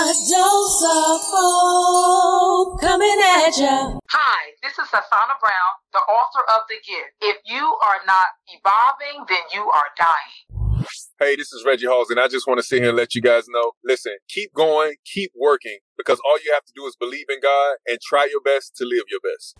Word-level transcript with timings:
A 0.00 0.14
dose 0.14 0.84
of 0.84 1.20
hope 1.26 2.80
coming 2.80 3.18
at 3.20 3.56
you. 3.58 3.98
Hi, 4.10 4.52
this 4.62 4.78
is 4.78 4.86
Hassana 4.86 5.34
Brown, 5.40 5.72
the 5.92 5.98
author 5.98 6.44
of 6.54 6.60
The 6.68 6.76
Gift. 6.86 7.14
If 7.20 7.38
you 7.44 7.76
are 7.82 7.98
not 8.06 8.26
evolving, 8.46 9.26
then 9.28 9.40
you 9.52 9.68
are 9.68 9.86
dying. 9.98 10.86
Hey, 11.18 11.34
this 11.34 11.52
is 11.52 11.64
Reggie 11.66 11.86
Halsey, 11.86 12.12
and 12.12 12.20
I 12.20 12.28
just 12.28 12.46
want 12.46 12.58
to 12.58 12.62
sit 12.62 12.78
here 12.78 12.90
and 12.90 12.96
let 12.96 13.16
you 13.16 13.20
guys 13.20 13.48
know 13.48 13.72
listen, 13.84 14.12
keep 14.28 14.54
going, 14.54 14.94
keep 15.04 15.32
working, 15.36 15.78
because 15.96 16.20
all 16.24 16.38
you 16.44 16.52
have 16.54 16.64
to 16.66 16.72
do 16.76 16.86
is 16.86 16.94
believe 16.94 17.26
in 17.28 17.40
God 17.42 17.78
and 17.88 17.98
try 18.00 18.28
your 18.30 18.40
best 18.40 18.76
to 18.76 18.84
live 18.84 19.02
your 19.10 19.18
best. 19.18 19.56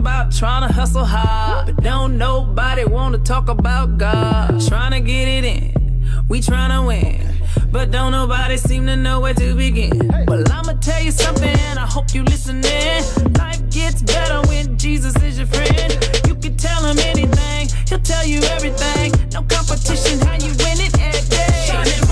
about 0.00 0.32
trying 0.32 0.66
to 0.66 0.72
hustle 0.72 1.04
hard, 1.04 1.66
but 1.66 1.84
don't 1.84 2.16
nobody 2.16 2.86
want 2.86 3.14
to 3.14 3.20
talk 3.20 3.50
about 3.50 3.98
God. 3.98 4.58
Trying 4.66 4.92
to 4.92 5.00
get 5.00 5.28
it 5.28 5.44
in, 5.44 6.24
we 6.26 6.40
trying 6.40 6.70
to 6.70 6.86
win, 6.86 7.20
but 7.70 7.90
don't 7.90 8.12
nobody 8.12 8.56
seem 8.56 8.86
to 8.86 8.96
know 8.96 9.20
where 9.20 9.34
to 9.34 9.54
begin. 9.54 10.10
Well, 10.26 10.42
I'ma 10.50 10.72
tell 10.80 11.02
you 11.02 11.10
something, 11.10 11.54
I 11.54 11.86
hope 11.86 12.14
you 12.14 12.22
listening. 12.22 12.64
Life 13.34 13.60
gets 13.70 14.00
better 14.00 14.40
when 14.48 14.78
Jesus 14.78 15.14
is 15.22 15.36
your 15.36 15.46
friend. 15.48 15.92
You 16.26 16.34
can 16.34 16.56
tell 16.56 16.82
him 16.82 16.98
anything, 16.98 17.68
he'll 17.86 18.00
tell 18.00 18.26
you 18.26 18.40
everything. 18.56 19.12
No 19.32 19.42
competition, 19.42 20.18
how 20.20 20.34
you 20.34 20.48
win 20.64 20.80
it 20.80 20.98
every 20.98 21.28
day. 21.28 22.09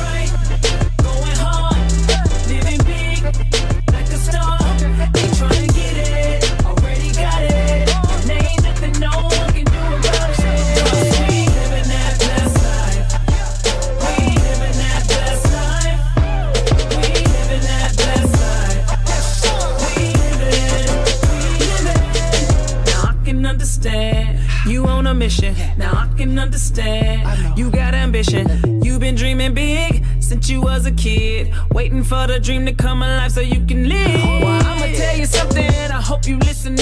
Understand 23.78 24.38
you 24.66 24.86
on 24.86 25.06
a 25.06 25.14
mission. 25.14 25.54
Now 25.76 25.92
I 25.92 26.16
can 26.16 26.38
understand 26.38 27.58
you 27.58 27.70
got 27.70 27.94
ambition. 27.94 28.82
You've 28.82 29.00
been 29.00 29.14
dreaming 29.14 29.54
big 29.54 30.04
since 30.20 30.50
you 30.50 30.60
was 30.60 30.86
a 30.86 30.92
kid, 30.92 31.52
waiting 31.72 32.02
for 32.02 32.26
the 32.26 32.40
dream 32.40 32.66
to 32.66 32.72
come 32.72 33.02
alive 33.02 33.32
so 33.32 33.40
you 33.40 33.64
can 33.66 33.88
live. 33.88 34.20
Oh, 34.24 34.40
well, 34.42 34.66
I'ma 34.66 34.86
tell 34.96 35.16
you 35.16 35.26
something. 35.26 35.64
I 35.64 36.00
hope 36.00 36.26
you 36.26 36.38
listening. 36.38 36.78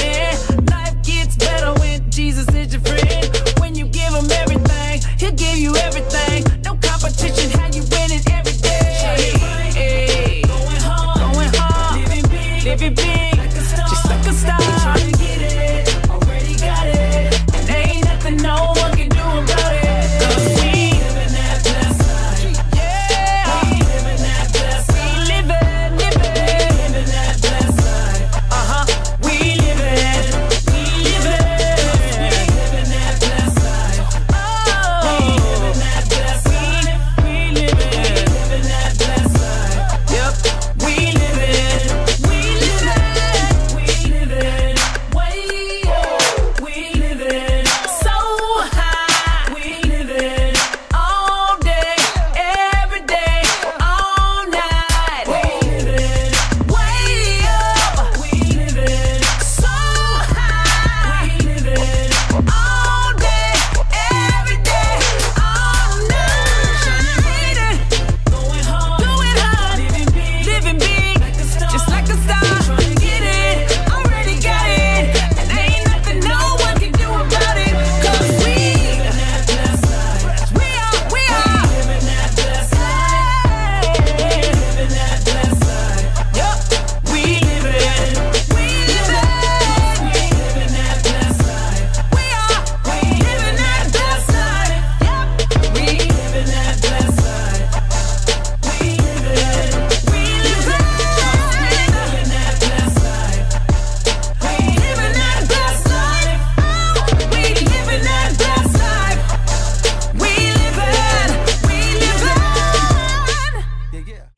Life 0.67 1.03
gets 1.03 1.37
better 1.37 1.73
when 1.81 2.11
Jesus 2.11 2.49
is 2.55 2.73
your 2.73 2.83
friend. 2.83 3.59
When 3.61 3.75
you 3.75 3.87
give 3.87 4.13
him 4.13 4.31
everything, 4.31 5.03
he'll 5.19 5.33
give 5.33 5.59
you 5.59 5.77
everything. 5.77 6.06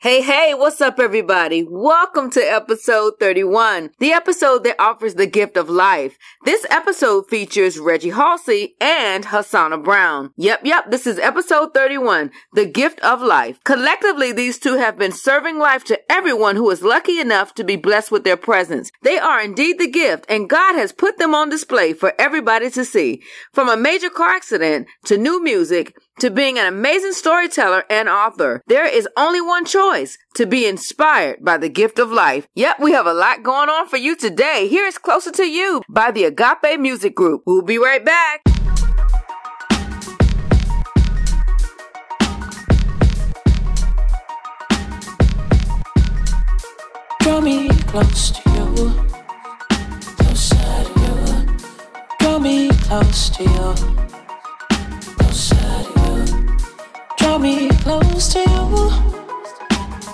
Hey, 0.09 0.23
hey, 0.23 0.55
what's 0.55 0.81
up, 0.81 0.99
everybody? 0.99 1.67
Welcome 1.69 2.31
to 2.31 2.41
episode 2.41 3.21
31, 3.21 3.91
the 3.99 4.13
episode 4.13 4.65
that 4.65 4.81
offers 4.81 5.17
the 5.17 5.27
gift 5.27 5.59
of 5.59 5.69
life. 5.69 6.17
This 6.47 6.65
episode 6.71 7.29
features 7.29 7.79
Reggie 7.79 8.09
Halsey 8.09 8.75
and 8.81 9.27
Hassana 9.27 9.85
Brown. 9.85 10.31
Yep, 10.39 10.61
yep, 10.65 10.91
this 10.91 11.07
is 11.07 11.19
episode 11.19 11.75
31, 11.75 12.31
the 12.55 12.65
gift 12.65 13.01
of 13.01 13.21
life. 13.21 13.61
Collectively, 13.65 14.33
these 14.33 14.59
two 14.59 14.79
have 14.79 14.97
been 14.97 15.13
serving 15.13 15.59
life 15.59 15.85
to 15.85 16.01
everyone 16.11 16.57
who 16.57 16.71
is 16.71 16.81
lucky 16.81 17.21
enough 17.21 17.53
to 17.57 17.63
be 17.63 17.77
blessed 17.77 18.11
with 18.11 18.25
their 18.25 18.39
presence. 18.39 18.91
They 19.03 19.19
are 19.19 19.43
indeed 19.43 19.79
the 19.79 19.91
gift, 19.91 20.25
and 20.31 20.49
God 20.49 20.75
has 20.77 20.91
put 20.91 21.19
them 21.19 21.35
on 21.35 21.51
display 21.51 21.93
for 21.93 22.15
everybody 22.19 22.71
to 22.71 22.85
see. 22.87 23.23
From 23.53 23.69
a 23.69 23.77
major 23.77 24.09
car 24.09 24.31
accident 24.31 24.89
to 25.05 25.19
new 25.19 25.45
music, 25.45 25.95
to 26.19 26.31
being 26.31 26.59
an 26.59 26.67
amazing 26.67 27.13
storyteller 27.13 27.85
and 27.89 28.09
author. 28.09 28.63
There 28.67 28.87
is 28.87 29.09
only 29.17 29.41
one 29.41 29.65
choice 29.65 30.19
to 30.35 30.47
be 30.47 30.67
inspired 30.67 31.45
by 31.45 31.59
the 31.59 31.69
gift 31.69 31.99
of 31.99 32.11
life. 32.11 32.49
Yep, 32.55 32.81
we 32.81 32.93
have 32.93 33.07
a 33.07 33.15
lot 33.15 33.43
going 33.43 33.69
on 33.69 33.89
for 33.89 33.97
you 33.97 34.17
today. 34.17 34.67
Here 34.69 34.85
is 34.85 34.99
Closer 34.99 35.31
to 35.33 35.45
You 35.45 35.83
by 35.89 36.11
the 36.11 36.25
Agape 36.25 36.81
Music 36.81 37.15
Group. 37.15 37.43
We'll 37.47 37.63
be 37.63 37.79
right 37.79 38.05
back. 38.05 38.43
Draw 47.21 47.41
me 47.41 47.69
close 47.87 48.31
to 48.33 48.51
you. 48.51 48.93
Closer 50.17 50.57
to 50.57 51.01
you. 51.01 51.57
Draw 52.19 52.39
me 52.39 52.71
close 52.71 53.31
to 53.31 53.45
you. 53.45 54.28
Draw 57.39 57.47
me 57.47 57.69
close 57.69 58.33
to 58.33 58.41
you. 58.41 58.91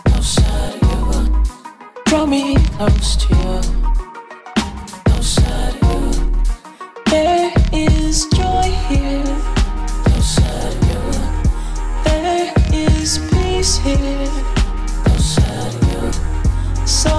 Closer 0.04 0.42
to 0.78 0.86
you. 0.86 1.42
Draw 2.04 2.26
me 2.26 2.54
close 2.76 3.16
to 3.16 3.28
you. 3.34 3.60
Closer 5.06 5.72
to 5.72 5.86
you. 5.88 6.32
There 7.06 7.50
is 7.72 8.26
joy 8.26 8.68
here. 8.90 9.24
Closer 10.04 10.64
to 10.80 10.86
you. 10.92 11.02
There 12.04 12.52
is 12.74 13.18
peace 13.32 13.78
here. 13.78 14.28
Closer 15.04 15.62
to 15.80 15.86
you. 15.92 16.12
So 16.86 17.14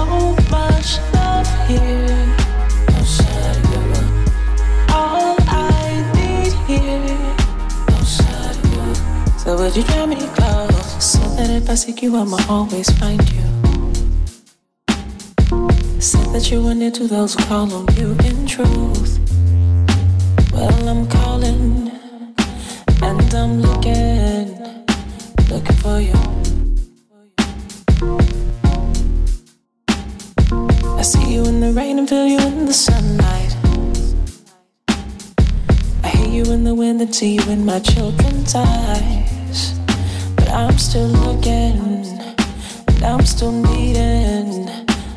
much 0.52 1.00
love 1.14 1.50
here. 1.66 2.05
Would 9.66 9.76
you 9.76 9.82
draw 9.82 10.06
me 10.06 10.14
close 10.14 11.04
so 11.04 11.18
that 11.34 11.50
if 11.50 11.68
I 11.68 11.74
seek 11.74 12.00
you, 12.00 12.16
I'ma 12.16 12.38
always 12.48 12.88
find 13.00 13.20
you? 13.32 13.42
Said 16.00 16.26
that 16.32 16.48
you 16.52 16.62
were 16.62 16.74
near 16.74 16.92
to 16.92 17.08
those 17.08 17.34
who 17.34 17.44
call 17.46 17.72
on 17.72 17.86
you 17.96 18.12
in 18.28 18.46
truth. 18.46 19.18
Well, 20.52 20.88
I'm 20.88 21.08
calling 21.08 21.90
and 23.02 23.34
I'm 23.34 23.60
looking, 23.60 24.46
looking 25.50 25.76
for 25.82 25.98
you. 25.98 26.14
I 30.96 31.02
see 31.02 31.34
you 31.34 31.44
in 31.44 31.58
the 31.58 31.72
rain 31.74 31.98
and 31.98 32.08
feel 32.08 32.24
you 32.24 32.38
in 32.38 32.66
the 32.66 32.72
sunlight. 32.72 33.56
I 36.04 36.08
hear 36.08 36.28
you 36.28 36.52
in 36.52 36.62
the 36.62 36.74
wind 36.74 37.00
and 37.02 37.12
see 37.12 37.34
you 37.34 37.50
in 37.50 37.66
my 37.66 37.80
children's 37.80 38.54
eyes. 38.54 39.35
I'm 40.56 40.78
still 40.78 41.08
looking, 41.08 41.76
and 42.88 43.04
I'm 43.04 43.26
still 43.26 43.52
needing 43.52 44.66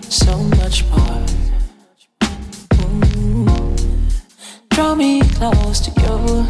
so 0.01 0.37
much 0.59 0.83
more. 0.89 1.25
Mm. 2.75 3.47
Draw 4.69 4.95
me 4.95 5.21
close 5.21 5.79
to 5.79 5.91
you, 6.01 6.45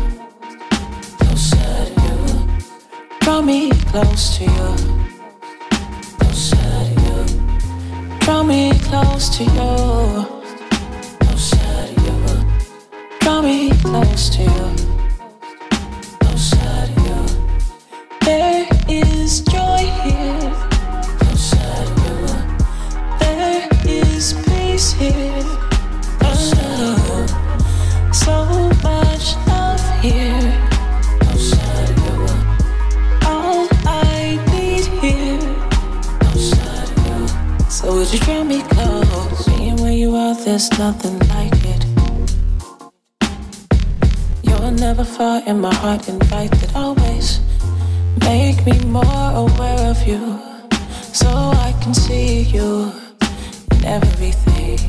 closer 1.19 1.85
to 1.85 2.01
you. 2.01 2.17
Draw 3.19 3.41
me 3.43 3.69
close 3.91 4.37
to 4.37 4.43
you, 4.45 4.75
closer 6.17 6.55
to 6.55 6.93
you. 7.05 8.19
Draw 8.21 8.41
me 8.41 8.73
close 8.79 9.29
to 9.37 9.43
you, 9.43 10.25
closer 11.19 11.57
to 11.85 12.01
you. 12.05 12.17
Draw 13.19 13.41
me 13.43 13.69
close 13.83 14.29
to 14.31 14.41
you, 14.41 14.68
there's 40.49 40.79
nothing 40.79 41.19
like 41.35 41.53
it. 41.73 41.85
You're 44.41 44.71
never 44.71 45.03
far 45.03 45.43
in 45.45 45.61
my 45.61 45.71
heart, 45.75 46.09
invited 46.09 46.71
always. 46.73 47.39
Make 48.21 48.65
me 48.65 48.79
more 48.85 49.29
aware 49.45 49.91
of 49.91 50.07
you, 50.07 50.39
so 51.13 51.29
I 51.29 51.75
can 51.81 51.93
see 51.93 52.41
you 52.41 52.91
in 53.73 53.85
everything. 53.85 54.79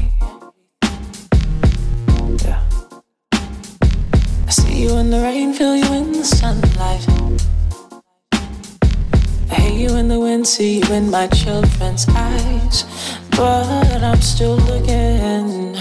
Yeah. 2.42 2.62
I 4.46 4.50
see 4.50 4.84
you 4.84 4.96
in 4.96 5.10
the 5.10 5.20
rain, 5.20 5.52
feel 5.52 5.76
you 5.76 5.92
in 5.92 6.12
the 6.12 6.24
sunlight. 6.24 7.04
I 9.50 9.54
hear 9.60 9.90
you 9.90 9.96
in 9.98 10.08
the 10.08 10.18
wind, 10.18 10.46
see 10.46 10.78
you 10.80 10.94
in 10.94 11.10
my 11.10 11.26
children's 11.26 12.06
eyes. 12.08 12.86
But 13.40 14.02
I'm 14.02 14.20
still 14.20 14.56
looking, 14.56 15.74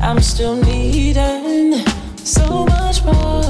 I'm 0.00 0.20
still 0.20 0.54
needing 0.54 1.84
so 2.16 2.66
much 2.66 3.02
more. 3.02 3.42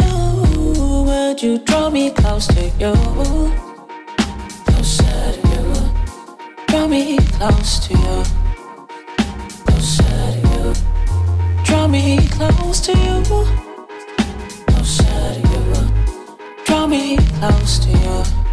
Oh, 0.00 1.04
would 1.06 1.42
you 1.42 1.58
draw 1.58 1.90
me 1.90 2.12
close 2.12 2.46
to 2.46 2.70
you? 2.80 2.94
Closer 4.64 5.32
to 5.32 5.48
you. 5.52 5.64
Draw 6.66 6.86
me 6.88 7.18
close 7.36 7.78
to 7.86 7.92
you. 7.92 8.24
Closer 9.66 10.32
to 10.32 10.48
you. 10.56 10.72
Draw 11.64 11.88
me 11.88 12.26
close 12.28 12.80
to 12.86 12.92
you. 12.92 13.22
Closer 14.66 15.12
to 15.34 15.50
you. 15.52 16.64
Draw 16.64 16.86
me 16.86 17.18
close 17.38 17.78
to 17.80 17.90
you. 17.90 18.45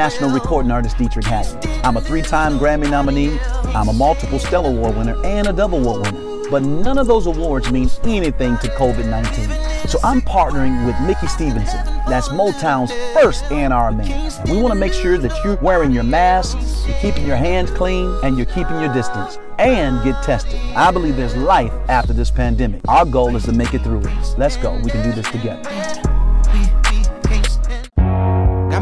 Friends, 0.00 0.14
I'm 0.14 0.20
national 0.22 0.30
recording 0.30 0.70
artist 0.70 0.96
Deitrick 0.96 1.24
Haddon. 1.24 1.84
I'm 1.84 1.96
a 1.96 2.00
three-time 2.00 2.58
Grammy 2.58 2.90
nominee, 2.90 3.38
I'm 3.74 3.88
a 3.88 3.92
multiple 3.92 4.38
Stellar 4.38 4.70
Award 4.70 4.96
winner, 4.96 5.24
and 5.24 5.46
a 5.46 5.52
Dove 5.52 5.74
Award 5.74 6.02
winner. 6.02 6.48
But 6.50 6.62
none 6.62 6.98
of 6.98 7.06
those 7.06 7.26
awards 7.26 7.70
mean 7.70 7.90
anything 8.04 8.56
to 8.58 8.68
COVID-19. 8.68 9.88
So 9.88 9.98
I'm 10.02 10.22
partnering 10.22 10.86
with 10.86 10.98
Mickey 11.06 11.26
Stevenson. 11.26 11.84
That's 12.08 12.28
Motown's 12.28 12.92
first 13.14 13.44
A&R 13.50 13.92
man. 13.92 14.32
We 14.46 14.56
want 14.56 14.72
to 14.72 14.78
make 14.78 14.92
sure 14.92 15.18
that 15.18 15.32
you're 15.44 15.56
wearing 15.56 15.92
your 15.92 16.04
mask, 16.04 16.56
you're 16.88 16.98
keeping 16.98 17.26
your 17.26 17.36
hands 17.36 17.70
clean, 17.70 18.18
and 18.22 18.36
you're 18.36 18.46
keeping 18.46 18.80
your 18.80 18.92
distance. 18.92 19.38
And 19.58 20.02
get 20.02 20.22
tested. 20.24 20.58
I 20.74 20.90
believe 20.90 21.16
there's 21.16 21.36
life 21.36 21.72
after 21.88 22.14
this 22.14 22.30
pandemic. 22.30 22.80
Our 22.88 23.04
goal 23.04 23.36
is 23.36 23.44
to 23.44 23.52
make 23.52 23.74
it 23.74 23.82
through 23.82 24.00
it. 24.00 24.34
Let's 24.38 24.56
go. 24.56 24.80
We 24.82 24.90
can 24.90 25.08
do 25.08 25.12
this 25.12 25.30
together. 25.30 26.09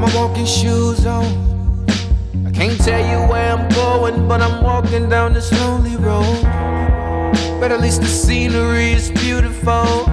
My 0.08 0.14
walking 0.14 0.46
shoes 0.46 1.04
on. 1.06 1.24
I 2.46 2.50
can't 2.50 2.78
tell 2.80 3.00
you 3.00 3.28
where 3.30 3.52
I'm 3.52 3.68
going, 3.70 4.26
but 4.28 4.40
I'm 4.40 4.62
walking 4.62 5.08
down 5.08 5.34
this 5.34 5.52
lonely 5.60 5.96
road. 5.96 6.42
But 7.60 7.72
at 7.72 7.80
least 7.80 8.00
the 8.00 8.06
scenery 8.06 8.92
is 8.92 9.10
beautiful. 9.10 10.08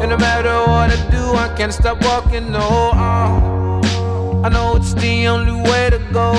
And 0.00 0.10
no 0.10 0.16
matter 0.16 0.52
what 0.70 0.90
I 0.90 1.10
do, 1.10 1.34
I 1.34 1.54
can't 1.56 1.72
stop 1.72 2.02
walking. 2.02 2.50
No, 2.50 2.90
uh, 2.92 4.42
I 4.44 4.48
know 4.48 4.76
it's 4.76 4.94
the 4.94 5.28
only 5.28 5.52
way 5.70 5.90
to 5.90 5.98
go. 6.12 6.32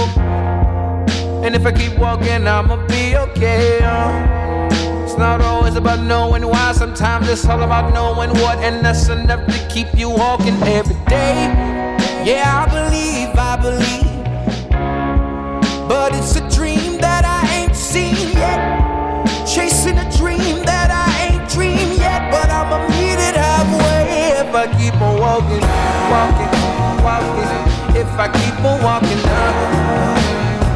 And 1.44 1.56
if 1.56 1.66
I 1.66 1.72
keep 1.72 1.98
walking, 1.98 2.48
I'ma 2.48 2.76
be 2.88 3.16
okay. 3.16 3.80
Uh. 3.84 5.04
It's 5.04 5.18
not 5.18 5.40
always 5.42 5.76
about 5.76 6.00
knowing 6.02 6.46
why, 6.46 6.74
sometimes 6.74 7.30
it's 7.30 7.46
all 7.46 7.62
about 7.62 7.94
knowing 7.94 8.32
what, 8.42 8.58
and 8.60 8.84
that's 8.84 9.08
enough 9.08 9.46
to 9.48 9.68
keep 9.70 9.88
you 9.94 10.10
walking 10.10 10.56
every 10.64 10.96
day. 11.06 11.71
Yeah, 12.24 12.46
I 12.46 12.70
believe, 12.70 13.34
I 13.34 13.58
believe. 13.58 14.06
But 15.90 16.14
it's 16.14 16.36
a 16.36 16.48
dream 16.56 17.02
that 17.02 17.26
I 17.26 17.42
ain't 17.58 17.76
seen 17.76 18.14
yet. 18.38 18.62
Chasing 19.50 19.98
a 19.98 20.06
dream 20.18 20.62
that 20.70 20.94
I 20.94 21.10
ain't 21.26 21.50
dreamed 21.50 21.98
yet. 21.98 22.30
But 22.30 22.54
I'ma 22.54 22.86
meet 22.94 23.18
it 23.18 23.34
halfway 23.34 24.38
if 24.38 24.54
I 24.54 24.70
keep 24.78 24.94
on 25.02 25.18
walking, 25.18 25.66
walking, 26.14 26.52
walking. 27.02 27.50
If 27.98 28.14
I 28.14 28.30
keep 28.30 28.54
on 28.70 28.78
walking 28.86 29.22
now. 29.26 30.14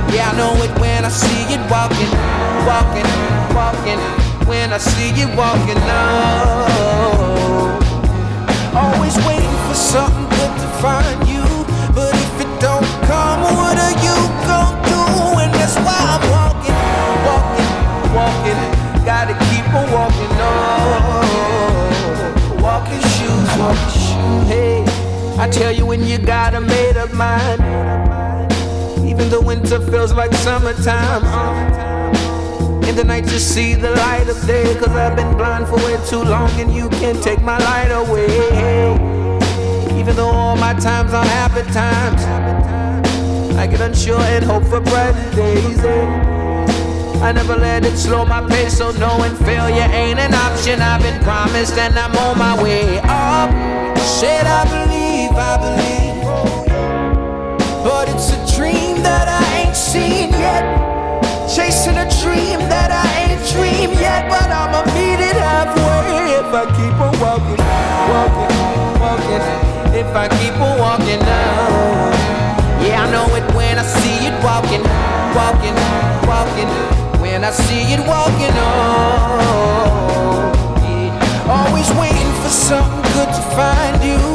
Yeah, 0.09 0.31
I 0.31 0.37
know 0.37 0.57
it 0.65 0.73
when 0.81 1.05
I 1.05 1.09
see 1.09 1.45
it 1.53 1.61
walking, 1.69 2.09
walking, 2.65 3.05
walking. 3.53 4.01
When 4.49 4.73
I 4.73 4.79
see 4.79 5.13
you 5.13 5.27
walking 5.37 5.77
now. 5.85 7.05
Always 8.73 9.15
waiting 9.27 9.57
for 9.69 9.75
something 9.75 10.25
good 10.35 10.53
to 10.59 10.67
find 10.81 11.24
Gotta 19.05 19.33
keep 19.49 19.65
on 19.73 19.91
walking 19.91 20.35
on. 20.41 21.21
Walking 22.61 23.01
shoes, 23.01 23.49
walking 23.59 23.93
shoes. 23.93 24.47
Hey, 24.49 24.83
I 25.37 25.47
tell 25.49 25.71
you 25.71 25.85
when 25.85 26.03
you 26.03 26.17
got 26.17 26.55
a 26.55 26.61
made 26.61 26.97
up 26.97 27.13
mind. 27.13 27.61
Even 29.07 29.29
the 29.29 29.39
winter 29.39 29.79
feels 29.91 30.11
like 30.13 30.33
summertime. 30.33 31.21
Uh. 31.23 32.87
In 32.87 32.95
the 32.95 33.03
night 33.03 33.31
you 33.31 33.37
see 33.39 33.75
the 33.75 33.91
light 33.91 34.27
of 34.27 34.43
day. 34.47 34.73
Cause 34.79 34.89
I've 34.89 35.15
been 35.15 35.37
blind 35.37 35.67
for 35.67 35.75
way 35.77 35.97
too 36.07 36.23
long 36.23 36.49
and 36.59 36.73
you 36.73 36.89
can't 36.89 37.21
take 37.23 37.41
my 37.41 37.57
light 37.59 37.91
away. 37.91 38.27
Even 39.99 40.15
though 40.15 40.29
all 40.29 40.55
my 40.57 40.73
times 40.73 41.13
are 41.13 41.25
happy 41.25 41.61
times. 41.71 42.23
I 43.55 43.67
get 43.67 43.81
unsure 43.81 44.19
and 44.19 44.43
hope 44.43 44.63
for 44.63 44.81
brighter 44.81 45.35
days. 45.35 45.79
eh. 45.83 46.34
I 47.21 47.31
never 47.31 47.55
let 47.55 47.85
it 47.85 47.97
slow 47.97 48.25
my 48.25 48.41
pace, 48.47 48.77
so 48.77 48.91
knowing 48.91 49.35
failure 49.35 49.89
ain't 49.91 50.19
an 50.19 50.33
option. 50.33 50.81
I've 50.81 51.01
been 51.01 51.21
promised 51.23 51.77
and 51.77 51.97
I'm 51.97 52.15
on 52.15 52.37
my 52.37 52.61
way 52.61 52.99
up. 52.99 53.49
Said 53.97 54.45
I 54.45 54.63
believe, 54.69 55.31
I 55.33 55.57
believe. 55.57 56.23
But 57.83 58.09
it's 58.09 58.29
a 58.31 58.57
dream 58.57 59.01
that 59.01 59.27
I 59.27 59.43
ain't 59.61 59.75
seen 59.75 60.29
yet. 60.31 60.63
Chasing 61.49 61.97
a 61.97 62.07
dream 62.21 62.59
that 62.69 62.91
I 62.91 63.05
ain't 63.25 63.41
dreamed 63.53 63.99
yet. 63.99 64.29
But 64.29 64.49
I'ma 64.49 64.85
meet 64.93 65.19
it 65.19 65.37
halfway 65.37 66.37
if 66.37 66.49
I 66.53 66.65
keep 66.77 66.97
on 67.01 67.13
walking, 67.21 67.61
walking, 68.13 68.51
walking. 69.01 69.43
If 69.97 70.09
I 70.15 70.27
keep 70.37 70.55
on 70.59 70.77
walking 70.77 71.19
now. 71.19 72.11
Yeah, 72.85 73.03
I 73.03 73.11
know 73.11 73.25
it 73.35 73.45
when 73.55 73.79
I 73.79 73.83
see 73.83 74.27
it 74.27 74.35
walking, 74.43 74.83
walking. 75.33 76.04
I 77.47 77.51
see 77.51 77.93
it 77.93 77.99
walking 77.99 78.57
on. 78.57 79.39
Always 81.47 81.91
waiting 81.91 82.33
for 82.41 82.49
something 82.49 83.03
good 83.13 83.27
to 83.27 83.41
find 83.55 84.03
you. 84.03 84.34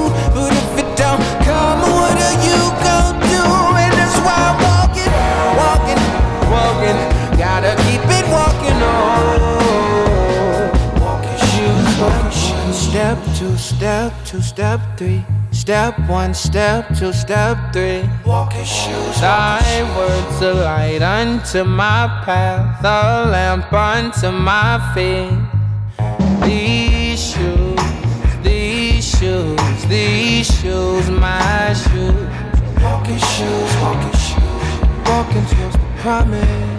Two, 13.41 13.57
step 13.57 14.13
two, 14.27 14.43
step 14.43 14.81
three. 14.99 15.25
Step 15.51 15.99
one, 16.11 16.35
step 16.35 16.87
two, 16.99 17.11
step 17.11 17.57
three. 17.73 18.03
Walking 18.27 18.67
shoes. 18.67 19.19
Thy 19.19 19.63
words 19.97 20.43
a 20.43 20.53
light 20.53 21.01
unto 21.01 21.65
my 21.65 22.07
path, 22.27 22.85
a 22.85 23.31
lamp 23.31 23.73
unto 23.73 24.31
my 24.31 24.77
feet. 24.93 25.33
These 26.45 27.33
shoes, 27.33 27.81
these 28.43 29.05
shoes, 29.17 29.87
these 29.87 30.47
shoes, 30.61 31.09
my 31.09 31.73
shoes. 31.73 32.29
Walking 32.83 33.23
shoes, 33.33 33.71
walking 33.81 34.17
shoes. 34.25 34.69
Walking 35.09 35.47
towards 35.51 35.77
the 35.83 35.91
promise. 36.03 36.71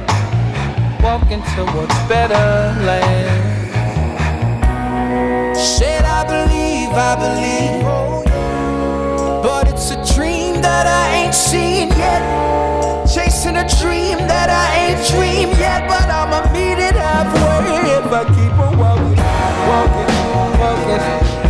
Walking 1.02 1.42
towards 1.56 1.98
better 2.08 2.46
land. 2.86 3.61
Said 5.62 6.06
I 6.06 6.26
believe, 6.26 6.90
I 6.90 7.14
believe. 7.22 7.86
But 9.44 9.70
it's 9.70 9.92
a 9.92 10.16
dream 10.16 10.60
that 10.64 10.88
I 10.88 11.22
ain't 11.22 11.36
seen 11.36 11.90
yet. 11.90 13.06
Chasing 13.06 13.58
a 13.58 13.68
dream 13.78 14.18
that 14.26 14.50
I 14.50 14.90
ain't 14.90 15.06
dreamed 15.14 15.56
yet. 15.62 15.88
But 15.88 16.10
I'ma 16.10 16.50
meet 16.50 16.82
it 16.82 16.98
halfway 16.98 17.78
if 17.94 18.10
I 18.10 18.26
keep 18.34 18.58
on 18.58 18.74
walking, 18.74 19.22
walking, 19.70 20.10
walking. 20.58 21.02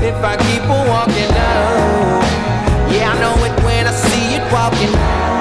If 0.04 0.20
I 0.20 0.36
keep 0.44 0.68
on 0.68 0.88
walking 0.92 1.32
now. 1.32 2.92
Yeah, 2.92 3.16
I 3.16 3.20
know 3.24 3.32
it 3.48 3.56
when 3.64 3.88
I 3.88 3.96
see 3.96 4.36
it 4.36 4.44
walking, 4.52 4.92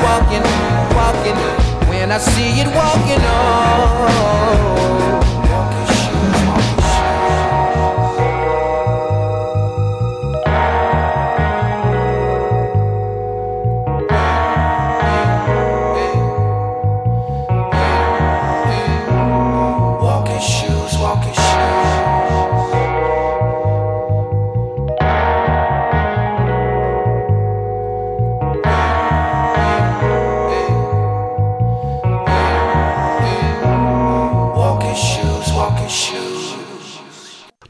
walking, 0.07 0.47
walking. 0.95 1.35
When 1.91 2.13
I 2.13 2.19
see 2.19 2.63
it 2.63 2.71
walking 2.71 3.19
on. 3.27 5.20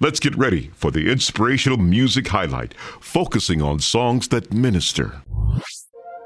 Let's 0.02 0.18
get 0.18 0.34
ready 0.34 0.70
for 0.72 0.90
the 0.90 1.12
inspirational 1.12 1.76
music 1.76 2.28
highlight, 2.28 2.72
focusing 3.00 3.60
on 3.60 3.80
songs 3.80 4.28
that 4.28 4.50
minister. 4.50 5.20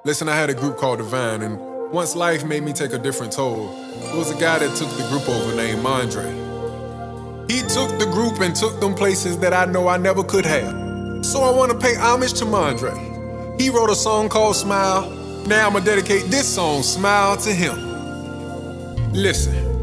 Listen, 0.04 0.28
I 0.28 0.36
had 0.36 0.48
a 0.48 0.54
group 0.54 0.76
called 0.76 0.98
Divine, 0.98 1.42
and 1.42 1.90
once 1.90 2.14
life 2.14 2.44
made 2.44 2.62
me 2.62 2.72
take 2.72 2.92
a 2.92 2.98
different 2.98 3.32
toll, 3.32 3.74
it 4.12 4.16
was 4.16 4.30
a 4.30 4.38
guy 4.38 4.60
that 4.60 4.76
took 4.76 4.88
the 4.90 5.04
group 5.08 5.28
over 5.28 5.56
named 5.56 5.84
Andre. 5.84 6.22
He 7.52 7.62
took 7.62 7.98
the 7.98 8.08
group 8.12 8.38
and 8.38 8.54
took 8.54 8.78
them 8.78 8.94
places 8.94 9.40
that 9.40 9.52
I 9.52 9.64
know 9.64 9.88
I 9.88 9.96
never 9.96 10.22
could 10.22 10.46
have. 10.46 11.26
So 11.26 11.42
I 11.42 11.50
want 11.50 11.72
to 11.72 11.76
pay 11.76 11.96
homage 11.96 12.34
to 12.34 12.44
Mondre. 12.44 12.94
He 13.60 13.70
wrote 13.70 13.90
a 13.90 13.96
song 13.96 14.28
called 14.28 14.54
Smile. 14.54 15.10
Now 15.48 15.66
I'm 15.66 15.72
going 15.72 15.82
to 15.82 15.90
dedicate 15.90 16.30
this 16.30 16.46
song, 16.46 16.84
Smile, 16.84 17.36
to 17.38 17.52
him. 17.52 17.74
Listen. 19.12 19.73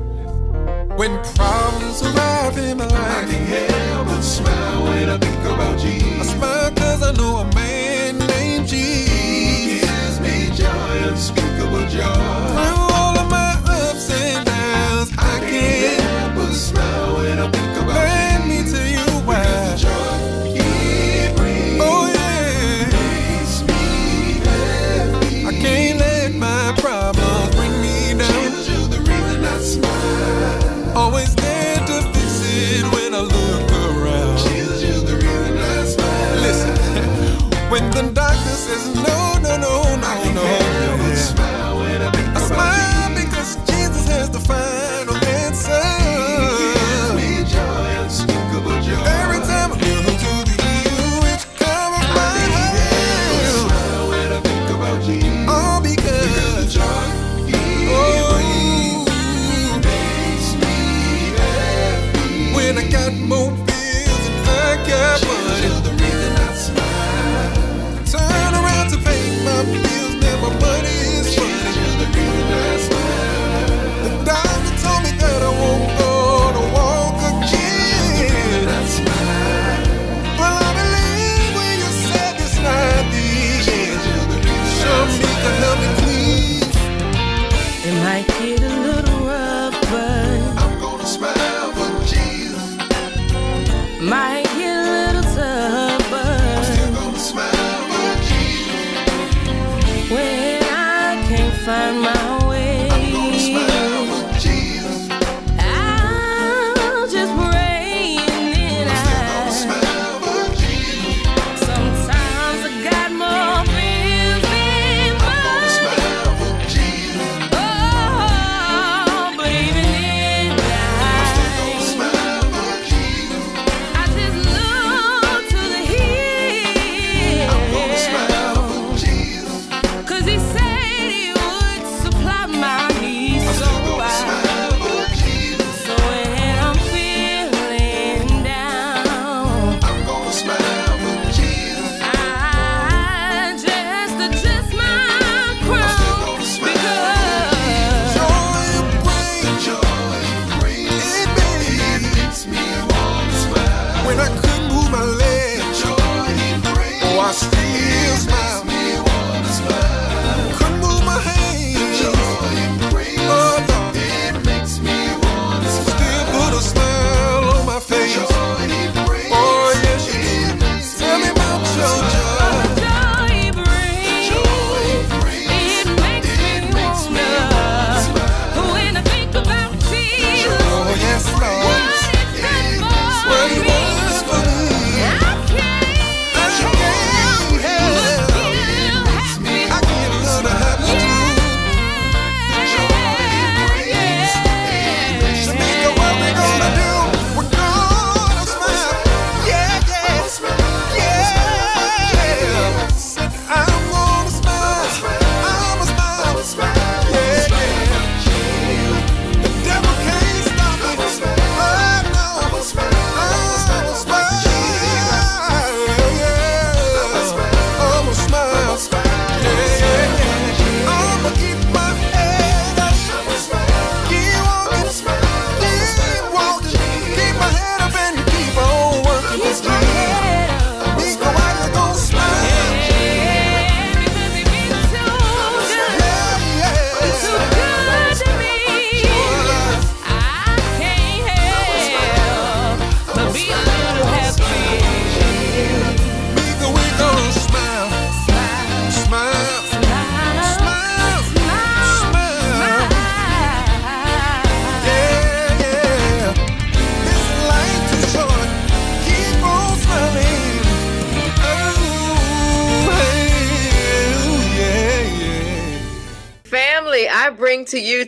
When 1.01 1.17
problems 1.33 2.03
arrive 2.03 2.59
in 2.59 2.77
my 2.77 2.85
life, 2.85 2.93
I 2.93 3.25
can't 3.25 3.71
help 3.71 4.05
but 4.05 4.21
smile 4.21 4.83
when 4.83 5.09
I 5.09 5.17
think 5.17 5.43
about 5.45 5.79
Jesus. 5.79 6.29
I 6.29 6.37
smile 6.37 6.71
cause 6.75 7.01
I 7.01 7.11
know 7.13 7.37
a 7.37 7.55
man 7.55 8.19
named 8.19 8.67
Jesus. 8.67 9.09
He 9.09 9.79
gives 9.79 10.19
me 10.19 10.55
joy, 10.55 11.09
unspeakable 11.09 11.87
joy. 11.87 12.90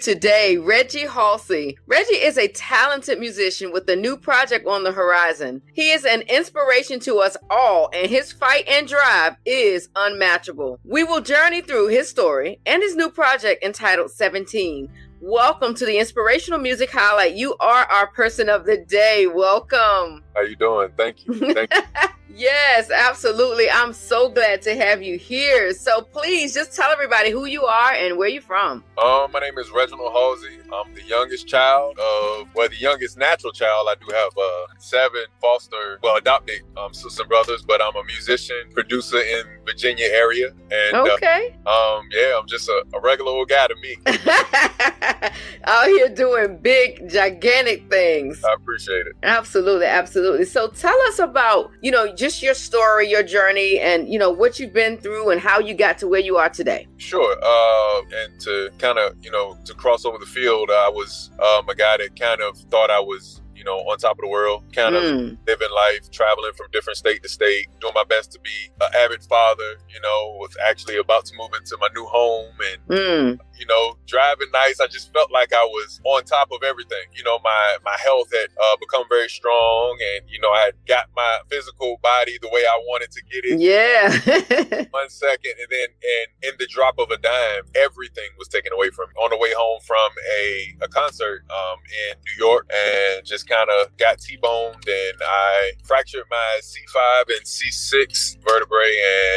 Today 0.03 0.57
Reggie 0.57 1.07
Halsey. 1.07 1.77
Reggie 1.87 2.15
is 2.15 2.37
a 2.37 2.49
talented 2.49 3.19
musician 3.19 3.71
with 3.71 3.87
a 3.87 3.95
new 3.95 4.17
project 4.17 4.67
on 4.67 4.83
the 4.83 4.91
horizon. 4.91 5.61
He 5.73 5.91
is 5.91 6.03
an 6.03 6.23
inspiration 6.23 6.99
to 7.01 7.19
us 7.19 7.37
all, 7.49 7.89
and 7.93 8.09
his 8.09 8.33
fight 8.33 8.67
and 8.67 8.85
drive 8.85 9.37
is 9.45 9.87
unmatchable. 9.95 10.81
We 10.83 11.05
will 11.05 11.21
journey 11.21 11.61
through 11.61 11.87
his 11.87 12.09
story 12.09 12.59
and 12.65 12.83
his 12.83 12.97
new 12.97 13.09
project 13.09 13.63
entitled 13.63 14.11
17. 14.11 14.89
Welcome 15.21 15.73
to 15.75 15.85
the 15.85 15.97
Inspirational 15.97 16.59
Music 16.59 16.91
Highlight. 16.91 17.35
You 17.35 17.55
are 17.61 17.85
our 17.85 18.07
person 18.07 18.49
of 18.49 18.65
the 18.65 18.79
day. 18.79 19.25
Welcome. 19.27 20.21
How 20.35 20.41
you 20.41 20.57
doing? 20.57 20.89
Thank 20.97 21.25
you. 21.25 21.53
Thank 21.53 21.73
you. 21.73 21.81
Yes, 22.35 22.89
absolutely. 22.89 23.69
I'm 23.69 23.93
so 23.93 24.27
glad 24.29 24.61
to 24.63 24.75
have 24.75 25.03
you 25.03 25.17
here. 25.19 25.71
So 25.73 26.01
please 26.01 26.53
just 26.53 26.75
tell 26.75 26.89
everybody 26.91 27.29
who 27.29 27.45
you 27.45 27.63
are 27.65 27.91
and 27.93 28.17
where 28.17 28.27
you're 28.27 28.41
from. 28.41 28.83
Um, 29.03 29.31
my 29.31 29.39
name 29.39 29.57
is 29.59 29.69
Reginald 29.71 30.11
Halsey. 30.11 30.57
I'm 30.73 30.93
the 30.95 31.03
youngest 31.03 31.47
child 31.47 31.97
of, 31.99 32.47
well, 32.55 32.67
the 32.69 32.75
youngest 32.77 33.17
natural 33.19 33.53
child. 33.53 33.87
I 33.89 33.95
do 34.03 34.11
have 34.11 34.31
uh, 34.35 34.65
seven 34.79 35.21
foster, 35.39 35.99
well, 36.01 36.15
adopted 36.17 36.61
um, 36.75 36.91
sisters 36.93 37.19
and 37.19 37.29
brothers, 37.29 37.61
but 37.61 37.81
I'm 37.83 37.95
a 37.95 38.03
musician, 38.05 38.55
producer 38.73 39.19
in 39.19 39.43
Virginia 39.65 40.07
area, 40.07 40.47
and 40.71 40.95
uh, 40.95 41.13
Okay. 41.13 41.55
um, 41.67 42.07
yeah, 42.11 42.37
I'm 42.39 42.47
just 42.47 42.67
a, 42.67 42.83
a 42.95 42.99
regular 43.01 43.31
old 43.31 43.49
guy 43.49 43.67
to 43.67 43.75
me. 43.75 43.97
Out 45.65 45.85
here 45.87 46.09
doing 46.09 46.57
big, 46.57 47.07
gigantic 47.09 47.89
things. 47.91 48.43
I 48.43 48.53
appreciate 48.53 49.05
it. 49.07 49.15
Absolutely, 49.23 49.85
absolutely. 49.85 50.45
So 50.45 50.67
tell 50.69 50.99
us 51.03 51.19
about, 51.19 51.71
you 51.81 51.91
know, 51.91 52.13
just 52.23 52.41
your 52.41 52.53
story, 52.53 53.09
your 53.09 53.21
journey, 53.21 53.81
and, 53.81 54.07
you 54.07 54.17
know, 54.17 54.31
what 54.31 54.57
you've 54.57 54.71
been 54.71 54.97
through 54.97 55.29
and 55.29 55.41
how 55.41 55.59
you 55.59 55.73
got 55.73 55.97
to 55.97 56.07
where 56.07 56.21
you 56.21 56.37
are 56.37 56.47
today. 56.47 56.87
Sure. 56.95 57.35
Uh, 57.43 58.01
and 58.15 58.39
to 58.39 58.69
kind 58.77 58.97
of, 58.97 59.13
you 59.21 59.29
know, 59.29 59.57
to 59.65 59.73
cross 59.73 60.05
over 60.05 60.17
the 60.17 60.25
field, 60.25 60.71
I 60.71 60.87
was 60.87 61.31
um, 61.33 61.67
a 61.67 61.75
guy 61.75 61.97
that 61.97 62.17
kind 62.17 62.39
of 62.39 62.57
thought 62.71 62.89
I 62.89 63.01
was, 63.01 63.41
you 63.55 63.63
know, 63.63 63.77
on 63.89 63.97
top 63.97 64.17
of 64.17 64.21
the 64.21 64.27
world, 64.27 64.63
kind 64.73 64.95
of 64.95 65.03
Mm. 65.03 65.37
living 65.47 65.71
life, 65.71 66.09
traveling 66.11 66.53
from 66.55 66.67
different 66.71 66.97
state 66.97 67.21
to 67.23 67.29
state, 67.29 67.67
doing 67.81 67.93
my 67.95 68.03
best 68.03 68.31
to 68.33 68.39
be 68.39 68.69
an 68.81 68.89
avid 68.95 69.23
father. 69.23 69.77
You 69.89 69.99
know, 70.01 70.37
was 70.39 70.55
actually 70.65 70.97
about 70.97 71.25
to 71.25 71.35
move 71.37 71.51
into 71.57 71.77
my 71.79 71.89
new 71.95 72.05
home 72.05 72.53
and 72.71 72.81
Mm. 72.87 73.39
you 73.59 73.65
know, 73.67 73.97
driving 74.07 74.49
nice. 74.51 74.79
I 74.79 74.87
just 74.87 75.13
felt 75.13 75.31
like 75.31 75.53
I 75.53 75.63
was 75.63 76.01
on 76.03 76.23
top 76.23 76.49
of 76.51 76.63
everything. 76.63 77.05
You 77.13 77.23
know, 77.23 77.39
my 77.43 77.77
my 77.83 77.97
health 78.03 78.29
had 78.33 78.49
uh, 78.61 78.75
become 78.79 79.05
very 79.09 79.29
strong, 79.29 79.97
and 80.15 80.29
you 80.29 80.39
know, 80.39 80.51
I 80.51 80.65
had 80.65 80.75
got 80.87 81.07
my 81.15 81.39
physical 81.49 81.97
body 82.01 82.37
the 82.41 82.49
way 82.49 82.61
I 82.65 82.77
wanted 82.87 83.11
to 83.11 83.21
get 83.31 83.45
it. 83.45 83.59
Yeah. 83.59 84.85
One 84.91 85.09
second, 85.09 85.53
and 85.59 85.67
then 85.69 85.87
and 86.13 86.27
in 86.51 86.55
the 86.59 86.67
drop 86.67 86.97
of 86.99 87.11
a 87.11 87.17
dime, 87.17 87.63
everything 87.75 88.29
was 88.37 88.47
taken 88.47 88.73
away 88.73 88.89
from 88.89 89.09
me. 89.09 89.13
On 89.23 89.29
the 89.29 89.37
way 89.37 89.53
home 89.55 89.79
from 89.85 90.09
a 90.39 90.75
a 90.81 90.87
concert 90.87 91.43
um, 91.49 91.77
in 92.09 92.17
New 92.25 92.45
York, 92.45 92.69
and 92.73 93.25
just 93.25 93.47
kind 93.53 93.69
of 93.81 93.95
got 93.97 94.19
T-boned, 94.19 94.85
and 94.87 95.17
I 95.21 95.73
fractured 95.83 96.23
my 96.29 96.59
C5 96.61 97.35
and 97.37 97.45
C6 97.45 98.37
vertebrae, 98.47 98.95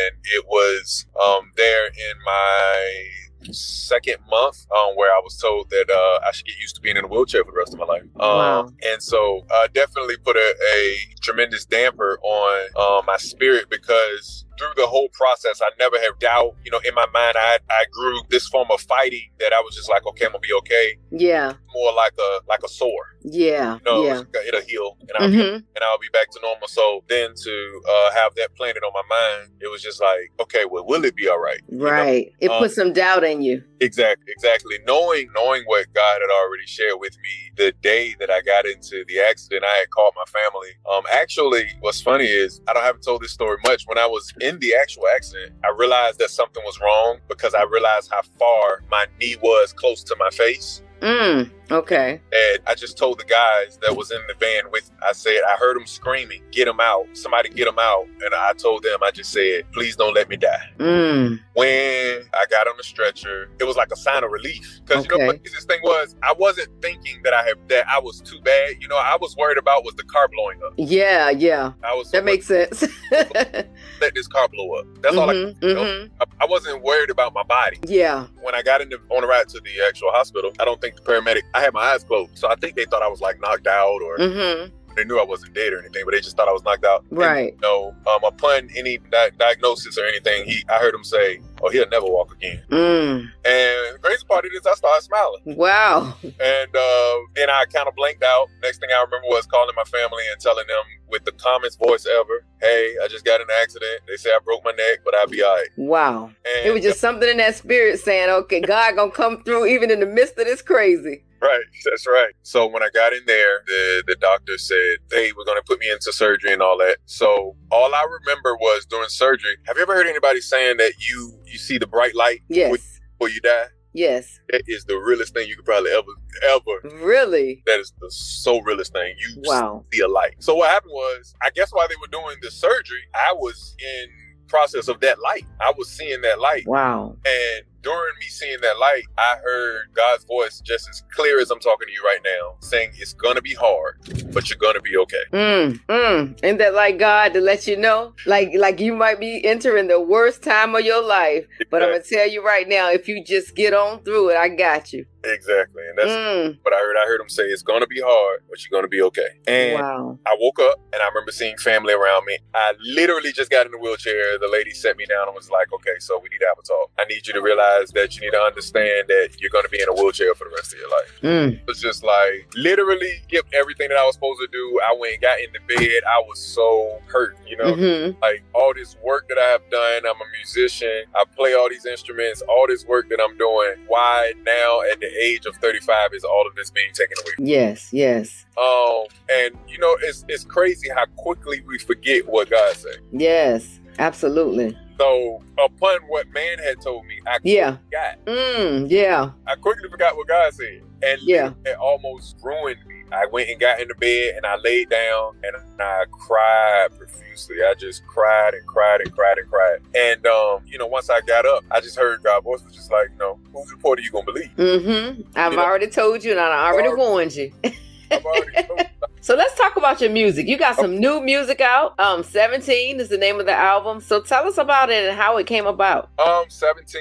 and 0.09 0.17
it 0.25 0.47
was 0.47 1.07
um, 1.23 1.53
there 1.57 1.87
in 1.89 2.15
my 2.25 3.09
second 3.53 4.17
month 4.31 4.67
um, 4.77 4.97
where 4.97 5.13
I 5.13 5.21
was 5.23 5.37
told 5.39 5.71
that 5.71 5.91
uh, 5.91 6.27
I 6.27 6.33
should 6.33 6.47
get 6.47 6.59
used 6.59 6.77
to 6.77 6.81
being 6.81 6.97
in 6.97 7.05
a 7.05 7.09
wheelchair 7.09 7.45
for 7.45 7.53
the 7.53 7.59
rest 7.59 7.75
of 7.75 7.79
my 7.79 7.85
life. 7.87 8.03
Um, 8.03 8.11
Wow. 8.19 8.73
And 8.91 9.03
so 9.03 9.45
uh, 9.51 9.69
definitely 9.73 10.17
put 10.17 10.37
a, 10.37 10.55
a 10.75 10.99
tremendous 11.21 11.65
damper 11.65 12.19
on 12.23 12.69
uh, 12.77 13.03
my 13.07 13.17
spirit 13.19 13.69
because 13.71 14.46
through 14.59 14.75
the 14.77 14.87
whole 14.87 15.09
process, 15.13 15.61
I 15.63 15.71
never 15.79 15.97
had 15.99 16.19
doubt. 16.21 16.55
You 16.65 16.71
know, 16.71 16.81
in 16.85 16.95
my 16.95 17.07
mind, 17.13 17.37
I 17.39 17.59
I 17.71 17.85
grew 17.93 18.21
this 18.31 18.47
form 18.49 18.69
of 18.71 18.81
fighting 18.83 19.29
that 19.41 19.53
I 19.53 19.61
was 19.61 19.75
just 19.75 19.91
like, 19.91 20.07
okay, 20.07 20.27
I'm 20.27 20.33
gonna 20.33 20.41
be 20.41 20.53
okay. 20.61 20.97
yeah. 21.11 21.55
More 21.75 21.93
like 21.93 22.15
a 22.19 22.41
like 22.49 22.61
a 22.65 22.69
sore. 22.69 23.05
Yeah. 23.23 23.75
You 23.75 23.81
know, 23.85 24.05
yeah. 24.05 24.23
it'll 24.49 24.63
heal, 24.63 24.97
and 25.01 25.11
I'll 25.19 25.31
be 25.31 25.37
hmm 25.37 25.57
and 25.77 25.85
I'll 25.85 25.99
be 25.99 26.09
back 26.11 26.31
to 26.31 26.39
normal. 26.43 26.69
So 26.69 27.05
then 27.09 27.35
to 27.37 27.81
uh, 27.87 28.13
have 28.15 28.35
that 28.37 28.55
planted 28.57 28.81
on 28.81 28.93
my 28.95 29.03
mind, 29.11 29.53
it 29.61 29.71
was 29.71 29.83
just 29.83 30.01
like, 30.01 30.33
okay, 30.41 30.65
well, 30.65 30.87
will 30.87 31.05
it 31.05 31.15
be 31.15 31.29
all 31.29 31.39
right? 31.39 31.61
You 31.69 31.77
know? 31.79 31.85
Right. 31.85 32.33
It 32.41 32.51
Um, 32.51 32.63
put 32.63 32.71
some 32.73 32.95
doubt 32.95 33.25
in 33.25 33.43
you. 33.43 33.63
Exactly, 33.81 34.25
exactly. 34.29 34.77
Knowing 34.87 35.29
knowing 35.35 35.65
what 35.67 35.85
God 35.93 36.19
had 36.23 36.31
already 36.31 36.67
shared 36.67 36.99
with 36.99 37.15
me 37.23 37.35
the 37.57 37.73
day 37.83 38.15
that 38.21 38.31
I 38.31 38.41
got 38.41 38.65
into 38.65 39.05
the 39.07 39.21
accident, 39.21 39.65
I 39.65 39.77
had 39.81 39.91
called 39.91 40.15
my 40.17 40.25
family. 40.41 40.71
Um, 40.91 41.03
actually, 41.13 41.67
what's 41.81 42.01
funny 42.01 42.25
is 42.25 42.63
I 42.67 42.73
don't 42.73 42.87
haven't 42.87 43.03
told 43.05 43.21
this 43.21 43.33
story 43.33 43.59
much. 43.65 43.83
When 43.87 43.99
I 43.99 44.07
was 44.07 44.33
in 44.41 44.46
the 44.61 44.75
actual 44.81 45.05
accident, 45.15 45.53
I 45.65 45.75
realized 45.77 46.19
that 46.21 46.31
something 46.31 46.63
was 46.65 46.79
wrong 46.81 47.19
because 47.29 47.55
I 47.55 47.65
realized 47.65 48.11
how 48.11 48.23
far 48.39 48.83
my 48.91 49.07
knee 49.21 49.37
was 49.43 49.73
close 49.73 50.05
to 50.05 50.17
my 50.19 50.31
face. 50.31 50.83
Mm. 51.01 51.51
Okay. 51.71 52.21
And 52.33 52.59
I 52.67 52.75
just 52.75 52.97
told 52.97 53.19
the 53.19 53.25
guys 53.25 53.79
that 53.83 53.97
was 53.97 54.11
in 54.13 54.21
the 54.29 54.35
van 54.35 54.71
with, 54.71 54.89
I 55.03 55.13
said, 55.13 55.39
I 55.49 55.57
heard 55.59 55.77
them 55.77 55.87
screaming, 55.87 56.41
get 56.53 56.69
him 56.69 56.79
out. 56.81 57.07
Somebody 57.13 57.49
get 57.49 57.67
him 57.67 57.79
out. 57.79 58.07
And 58.25 58.33
I 58.35 58.53
told 58.55 58.85
them, 58.85 59.01
I 59.03 59.11
just 59.11 59.33
said, 59.33 59.65
please 59.73 59.97
don't 59.97 60.15
let 60.15 60.29
me 60.29 60.37
die. 60.37 60.71
Mm. 60.79 61.41
When 61.55 62.23
I 62.35 62.45
got 62.51 62.69
on 62.69 62.75
the 62.77 62.85
stretcher, 62.85 63.51
it 63.59 63.65
was 63.65 63.77
like 63.77 63.91
a 63.93 63.97
sign 63.97 64.23
of 64.23 64.31
relief. 64.31 64.81
Because 64.87 65.05
you 65.05 65.11
know 65.11 65.17
Okay. 65.17 65.27
what 65.27 65.43
this 65.45 65.65
thing 65.65 65.81
was? 65.83 66.15
I 66.23 66.33
wasn't 66.39 66.69
thinking 66.81 67.21
that 67.25 67.35
I 67.35 67.43
had 67.45 67.57
that 67.69 67.87
I 67.89 67.99
was 67.99 68.21
too 68.21 68.41
bad. 68.43 68.75
You 68.81 68.87
know, 68.89 68.97
I 68.97 69.17
was 69.21 69.37
worried 69.37 69.59
about 69.59 69.85
was 69.85 69.95
the 69.97 70.05
car 70.05 70.29
blowing 70.29 70.61
up. 70.65 70.75
Yeah. 70.77 71.31
Yeah. 71.31 71.73
I 71.83 71.95
was 71.95 72.11
That 72.13 72.25
makes 72.25 72.47
sense. 72.47 72.85
let 73.11 74.15
this 74.15 74.29
car 74.29 74.49
blow 74.49 74.75
up. 74.75 74.87
That's 75.03 75.17
all 75.17 75.31
I, 75.31 75.35
Mhm, 75.35 75.63
you 75.63 75.75
know? 75.75 75.83
mhm. 75.85 76.11
I 76.21 76.25
I 76.39 76.47
wasn't 76.49 76.83
worried 76.83 77.11
about 77.11 77.33
my 77.35 77.43
body. 77.43 77.79
Yeah. 77.87 78.27
When 78.43 78.55
I 78.55 78.63
got 78.63 78.81
in 78.81 78.89
the, 78.91 78.99
on 79.11 79.23
the 79.23 79.27
ride 79.27 79.49
to 79.49 79.61
the 79.61 79.85
actual 79.89 80.11
hospital, 80.13 80.53
I 80.61 80.65
don't 80.65 80.81
think 80.81 80.86
the 80.95 81.03
paramedic 81.03 81.43
I 81.55 81.61
had 81.61 81.75
my 81.75 81.81
eyes 81.81 82.05
closed. 82.05 82.39
So 82.39 82.49
I 82.49 82.55
think 82.55 82.77
they 82.77 82.85
thought 82.85 83.03
I 83.03 83.09
was 83.09 83.21
like 83.21 83.41
knocked 83.41 83.67
out 83.67 84.01
or 84.03 84.17
hmm 84.19 84.67
they 84.97 85.05
knew 85.05 85.19
I 85.21 85.25
wasn't 85.25 85.55
dead 85.55 85.73
or 85.73 85.79
anything, 85.81 86.03
but 86.05 86.13
they 86.13 86.21
just 86.21 86.37
thought 86.37 86.49
I 86.49 86.53
was 86.53 86.63
knocked 86.65 86.85
out. 86.85 87.05
And, 87.11 87.19
Right. 87.19 87.53
you 87.55 87.61
know, 87.61 87.95
um, 88.11 88.25
upon 88.25 88.69
any 88.77 88.99
di- 88.99 89.31
diagnosis 89.39 89.97
or 89.99 90.05
anything, 90.07 90.45
he 90.45 90.65
I 90.69 90.79
heard 90.79 90.95
him 90.95 91.05
say, 91.05 91.41
"Oh, 91.63 91.69
he'll 91.71 91.89
never 91.89 92.07
walk 92.07 92.33
again." 92.33 92.63
Mm. 92.71 93.21
And 93.45 93.95
the 93.95 93.99
crazy 94.03 94.25
part 94.29 94.45
is, 94.47 94.67
I 94.67 94.75
started 94.75 95.03
smiling, 95.05 95.43
Wow. 95.57 96.15
and 96.23 96.77
uh, 96.77 97.15
then 97.35 97.51
I 97.51 97.65
kind 97.73 97.87
of 97.89 97.95
blanked 97.95 98.23
out. 98.25 98.49
Next 98.63 98.79
thing 98.79 98.89
I 98.91 99.03
remember 99.03 99.29
was 99.29 99.47
calling 99.47 99.75
my 99.77 99.85
family 99.85 100.23
and 100.33 100.41
telling 100.41 100.67
them 100.67 100.85
with 101.09 101.25
the 101.25 101.33
calmest 101.33 101.79
voice 101.79 102.07
ever, 102.07 102.45
"Hey, 102.61 102.95
I 103.03 103.09
just 103.09 103.25
got 103.25 103.41
in 103.41 103.47
an 103.49 103.57
accident. 103.63 104.01
They 104.09 104.17
say 104.17 104.31
I 104.31 104.39
broke 104.45 104.65
my 104.65 104.73
neck, 104.73 105.01
but 105.05 105.15
I'll 105.15 105.27
be 105.29 105.43
all 105.43 105.55
right." 105.55 105.69
Wow. 105.77 106.31
And 106.57 106.67
It 106.67 106.73
was 106.73 106.83
just 106.83 107.01
something 107.01 107.29
in 107.29 107.37
that 107.37 107.55
spirit 107.55 108.01
saying, 108.01 108.31
okay, 108.31 108.61
God 108.61 108.97
gonna 108.97 109.11
come 109.11 109.43
through 109.45 109.67
even 109.67 109.91
in 109.91 110.01
the 110.01 110.07
midst 110.07 110.39
of 110.39 110.47
this 110.47 110.63
crazy. 110.63 111.23
Right, 111.41 111.61
that's 111.85 112.07
right. 112.07 112.33
So 112.43 112.67
when 112.67 112.83
I 112.83 112.89
got 112.93 113.13
in 113.13 113.21
there, 113.27 113.63
the 113.67 114.03
the 114.07 114.17
doctor 114.21 114.59
said 114.59 114.97
they 115.11 115.33
were 115.33 115.45
going 115.45 115.59
to 115.59 115.65
put 115.67 115.81
me 115.81 115.91
into 115.91 116.13
surgery 116.13 116.53
and 116.53 116.63
all 116.63 116.79
that. 116.79 116.99
So 117.07 117.57
all 117.71 117.95
I 117.95 118.07
remember 118.21 118.57
was 118.57 118.87
during 118.87 119.09
surgery. 119.09 119.57
Have 119.67 119.77
you 119.77 119.83
ever 119.83 119.95
heard 119.95 120.07
anybody 120.07 120.41
saying 120.41 120.77
that 120.79 120.93
you 120.99 121.39
you 121.45 121.59
see 121.59 121.79
the 121.79 121.87
bright 121.87 122.15
light 122.15 122.41
Yes. 122.49 122.99
before 123.19 123.29
you 123.31 123.41
die? 123.41 123.67
Yes. 123.93 124.39
That 124.51 124.63
is 124.67 124.85
the 124.85 124.97
realest 124.97 125.33
thing 125.33 125.49
you 125.49 125.57
could 125.57 125.65
probably 125.65 125.91
ever 125.91 126.07
ever. 126.51 126.97
Really? 127.05 127.63
That 127.67 127.81
is 127.81 127.93
the 127.99 128.11
so 128.11 128.61
realest 128.61 128.93
thing. 128.93 129.15
You 129.19 129.43
Wow. 129.47 129.85
see 129.93 130.01
a 130.01 130.09
light. 130.09 130.35
So 130.41 130.55
what 130.55 130.69
happened 130.71 130.93
was, 130.93 131.35
I 131.43 131.49
guess 131.55 131.71
while 131.73 131.89
they 131.89 131.95
were 132.01 132.09
doing 132.13 132.37
the 132.43 132.51
surgery, 132.51 133.01
I 133.15 133.33
was 133.33 133.75
in 133.79 134.09
process 134.49 134.89
of 134.89 135.01
that 135.01 135.19
light. 135.21 135.45
I 135.61 135.73
was 135.79 135.89
seeing 135.91 136.21
that 136.21 136.39
light. 136.41 136.65
Wow. 136.67 137.17
And 137.25 137.65
during 137.87 138.15
me 138.19 138.27
seeing 138.27 138.61
that 138.63 138.79
light, 138.81 139.05
I 139.17 139.37
heard 139.45 139.83
God's 139.95 140.25
voice 140.25 140.61
just 140.61 140.89
as 140.89 141.05
clear 141.15 141.39
as 141.41 141.53
I'm 141.53 141.61
talking 141.61 141.87
to 141.87 141.93
you 141.93 142.03
right 142.05 142.19
now, 142.25 142.57
saying 142.61 142.91
it's 142.99 143.13
gonna 143.13 143.41
be 143.41 143.55
hard, 143.55 143.95
but 144.35 144.51
you're 144.51 144.59
gonna 144.59 144.81
be 144.81 144.97
okay. 144.97 145.23
Mm, 145.33 145.81
mm. 145.89 146.41
Ain't 146.43 146.59
that 146.59 146.75
like 146.75 146.99
God 146.99 147.33
to 147.35 147.41
let 147.41 147.69
you 147.69 147.77
know? 147.77 148.13
Like 148.27 148.51
like 148.57 148.81
you 148.81 148.93
might 148.97 149.21
be 149.21 149.45
entering 149.45 149.87
the 149.87 150.01
worst 150.01 150.43
time 150.43 150.75
of 150.75 150.85
your 150.85 151.01
life. 151.07 151.47
But 151.71 151.85
I'm 151.85 151.91
gonna 151.93 152.03
tell 152.13 152.29
you 152.29 152.45
right 152.45 152.67
now, 152.69 152.91
if 152.91 153.07
you 153.07 153.23
just 153.25 153.55
get 153.55 153.73
on 153.73 154.03
through 154.03 154.31
it, 154.31 154.37
I 154.37 154.49
got 154.49 154.93
you. 154.93 155.05
Exactly. 155.25 155.83
And 155.89 155.99
that's 155.99 156.11
Mm. 156.17 156.59
what 156.63 156.73
I 156.75 156.79
heard. 156.79 156.97
I 156.97 157.05
heard 157.07 157.21
him 157.21 157.29
say 157.29 157.45
it's 157.45 157.63
gonna 157.63 157.87
be 157.87 158.01
hard, 158.05 158.41
but 158.51 158.59
you're 158.65 158.77
gonna 158.77 158.89
be 158.89 159.03
okay. 159.03 159.29
And 159.47 159.75
Wow. 159.81 160.19
I 160.27 160.37
woke 160.41 160.59
up 160.61 160.81
and 160.93 161.01
I 161.03 161.07
remember 161.09 161.31
seeing 161.31 161.57
family 161.59 161.93
around 161.95 162.25
me. 162.27 162.39
I 162.55 162.75
literally 162.81 163.33
just 163.33 163.51
got 163.51 163.67
in 163.67 163.73
the 163.73 163.79
wheelchair. 163.79 164.39
The 164.39 164.49
lady 164.49 164.71
set 164.73 164.97
me 164.97 165.05
down 165.07 165.29
and 165.29 165.35
was 165.37 165.51
like, 165.51 165.73
okay, 165.73 165.97
so 166.01 166.19
we 166.19 166.29
need 166.31 166.39
to 166.41 166.47
have 166.47 166.59
a 166.59 166.63
talk. 166.67 166.91
I 166.99 167.05
need 167.05 167.27
you 167.27 167.33
to 167.35 167.43
realize 167.43 167.76
that 167.95 168.15
you 168.17 168.23
need 168.23 168.31
to 168.33 168.41
understand 168.41 169.09
that 169.09 169.31
you're 169.39 169.51
going 169.51 169.65
to 169.65 169.71
be 169.71 169.81
in 169.81 169.89
a 169.89 169.93
wheelchair 169.95 170.35
for 170.35 170.45
the 170.45 170.55
rest 170.57 170.73
of 170.73 170.79
your 170.79 170.91
life. 170.91 171.21
Mm. 171.23 171.61
It 171.61 171.67
was 171.67 171.81
just 171.81 172.03
like 172.05 172.49
literally 172.57 173.23
give 173.29 173.45
everything 173.53 173.89
that 173.89 173.99
I 173.99 174.05
was 174.05 174.15
supposed 174.15 174.41
to 174.41 174.49
do. 174.51 174.81
I 174.89 174.97
went 174.99 175.15
and 175.15 175.23
got 175.23 175.39
in 175.41 175.47
the 175.53 175.61
bed. 175.75 176.03
I 176.09 176.19
was 176.27 176.39
so 176.39 176.99
hurt, 177.07 177.37
you 177.47 177.57
know, 177.57 177.75
Mhm. 177.75 178.21
like 178.21 178.43
all 178.55 178.73
this 178.75 178.97
work 179.03 179.29
that 179.29 179.39
I 179.39 179.49
have 179.51 179.69
done. 179.71 180.07
I'm 180.07 180.21
a 180.21 180.29
musician. 180.37 181.05
I 181.15 181.25
play 181.37 181.55
all 181.55 181.69
these 181.69 181.87
instruments, 181.87 182.43
all 182.43 182.67
this 182.67 182.85
work 182.87 183.09
that 183.11 183.21
I'm 183.21 183.37
doing. 183.39 183.75
Why 183.87 184.33
now 184.45 184.81
at 184.93 185.01
the 185.01 185.09
age 185.23 185.47
of 185.47 185.55
35 185.57 186.11
is 186.15 186.25
all 186.25 186.47
of 186.47 186.55
this 186.55 186.71
being 186.71 186.93
taken 186.93 187.17
away? 187.23 187.33
Yes, 187.51 187.89
yes. 187.93 188.47
Um, 188.57 189.05
and 189.31 189.57
you 189.69 189.79
know, 189.79 189.97
it's 190.03 190.25
it's 190.29 190.45
crazy 190.45 190.89
how 190.89 191.05
quickly 191.17 191.63
we 191.67 191.79
forget 191.79 192.27
what 192.27 192.51
God 192.51 192.75
said. 192.77 192.99
Yes. 193.13 193.81
Absolutely. 193.99 194.77
So 194.99 195.43
upon 195.59 195.99
what 196.09 196.29
man 196.33 196.59
had 196.59 196.81
told 196.81 197.05
me, 197.07 197.21
I 197.27 197.33
quickly 197.33 197.53
Yeah. 197.57 197.77
forgot. 197.85 198.25
Mm, 198.27 198.91
yeah. 198.91 199.31
I 199.47 199.55
quickly 199.57 199.89
forgot 199.91 200.17
what 200.17 200.27
God 200.29 200.55
said, 200.55 200.83
and 201.03 201.21
Yeah. 201.23 201.53
it 201.65 201.77
almost 201.77 202.37
ruined 202.43 202.79
me. 202.87 202.95
I 203.13 203.27
went 203.31 203.49
and 203.51 203.61
got 203.61 203.79
into 203.81 203.95
bed 203.95 204.35
and 204.37 204.45
I 204.45 204.57
laid 204.57 204.89
down 204.89 205.37
and 205.45 205.55
I 205.81 206.05
cried 206.11 206.89
profusely. 206.99 207.57
I 207.63 207.75
just 207.75 208.05
cried 208.07 208.55
and 208.55 208.67
cried 208.67 209.01
and 209.01 209.13
cried 209.15 209.39
and 209.39 209.49
cried. 209.49 209.79
And 209.95 210.27
um, 210.27 210.63
you 210.67 210.77
know, 210.79 210.87
once 210.87 211.09
I 211.09 211.21
got 211.21 211.47
up, 211.47 211.63
I 211.71 211.81
just 211.81 211.97
heard 211.97 212.23
God's 212.25 212.43
voice 212.45 212.65
was 212.65 212.75
just 212.75 212.91
like, 212.91 213.11
you 213.13 213.19
know, 213.19 213.39
whose 213.53 213.71
report 213.71 214.01
are 214.01 214.03
you 214.03 214.11
gonna 214.11 214.25
believe? 214.25 214.51
Mm-hmm. 214.57 215.21
I've 215.37 215.53
You 215.53 215.59
know- 215.59 215.65
already 215.65 215.87
told 215.87 216.25
you 216.25 216.33
and 216.33 216.41
I 216.41 216.67
already 216.73 216.93
warned 216.95 217.37
you. 217.37 217.53
I've 218.11 218.25
already 218.25 218.63
told 218.67 218.81
So 219.21 219.35
let's 219.35 219.57
talk 219.57 219.77
about 219.77 220.01
your 220.01 220.11
music. 220.11 220.47
You 220.47 220.57
got 220.57 220.77
some 220.77 220.99
new 220.99 221.21
music 221.21 221.61
out. 221.61 221.99
Um, 221.99 222.23
17 222.23 223.01
is 223.01 223.09
the 223.09 223.19
name 223.19 223.41
of 223.41 223.47
the 223.47 223.53
album. 223.55 224.01
So 224.01 224.21
tell 224.21 224.47
us 224.47 224.57
about 224.59 224.91
it 224.91 225.09
and 225.09 225.17
how 225.19 225.37
it 225.39 225.47
came 225.47 225.67
about. 225.67 226.11
Um, 226.25 226.45
17 226.49 227.01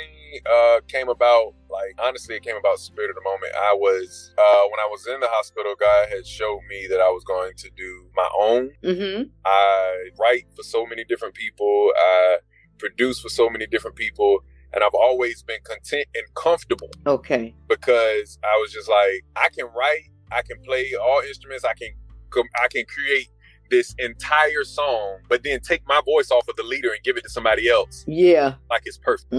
uh 0.52 0.82
came 0.90 1.08
about 1.08 1.54
like 1.70 1.96
honestly 1.98 2.36
it 2.36 2.44
came 2.44 2.58
about 2.58 2.78
spirit 2.78 3.10
of 3.10 3.16
the 3.16 3.22
moment. 3.22 3.54
I 3.56 3.74
was 3.74 4.34
uh 4.38 4.64
when 4.70 4.80
I 4.82 4.88
was 4.92 5.08
in 5.08 5.20
the 5.22 5.30
hospital, 5.30 5.76
God 5.80 6.10
had 6.10 6.28
showed 6.28 6.60
me 6.70 6.88
that 6.90 7.00
I 7.00 7.08
was 7.10 7.24
going 7.24 7.54
to 7.56 7.70
do 7.78 8.08
my 8.16 8.30
own. 8.38 8.72
Mm-hmm. 8.84 9.30
I 9.46 10.10
write 10.20 10.48
for 10.56 10.64
so 10.64 10.86
many 10.86 11.06
different 11.06 11.36
people. 11.36 11.92
I 11.98 12.38
produce 12.80 13.20
for 13.22 13.30
so 13.30 13.50
many 13.50 13.66
different 13.68 13.96
people. 13.96 14.40
And 14.74 14.84
I've 14.84 14.94
always 14.94 15.42
been 15.42 15.60
content 15.64 16.06
and 16.14 16.26
comfortable 16.36 16.90
Okay. 17.08 17.56
because 17.70 18.38
I 18.44 18.58
was 18.60 18.74
just 18.74 18.90
like, 18.90 19.24
I 19.38 19.48
can 19.48 19.68
write, 19.74 20.10
I 20.36 20.42
can 20.42 20.60
play 20.64 20.92
all 21.02 21.22
instruments, 21.28 21.64
I 21.64 21.74
can 21.74 21.90
I 22.64 22.68
can 22.70 22.84
create 22.86 23.30
this 23.72 23.96
entire 23.98 24.64
song, 24.64 25.20
but 25.30 25.42
then 25.44 25.60
take 25.62 25.82
my 25.88 26.00
voice 26.06 26.30
off 26.32 26.48
of 26.48 26.56
the 26.56 26.64
leader 26.64 26.90
and 26.92 27.02
give 27.04 27.18
it 27.18 27.24
to 27.24 27.30
somebody 27.30 27.68
else 27.70 28.04
Yeah. 28.08 28.56
like 28.70 28.84
it's 28.86 28.98
perfect. 28.98 29.32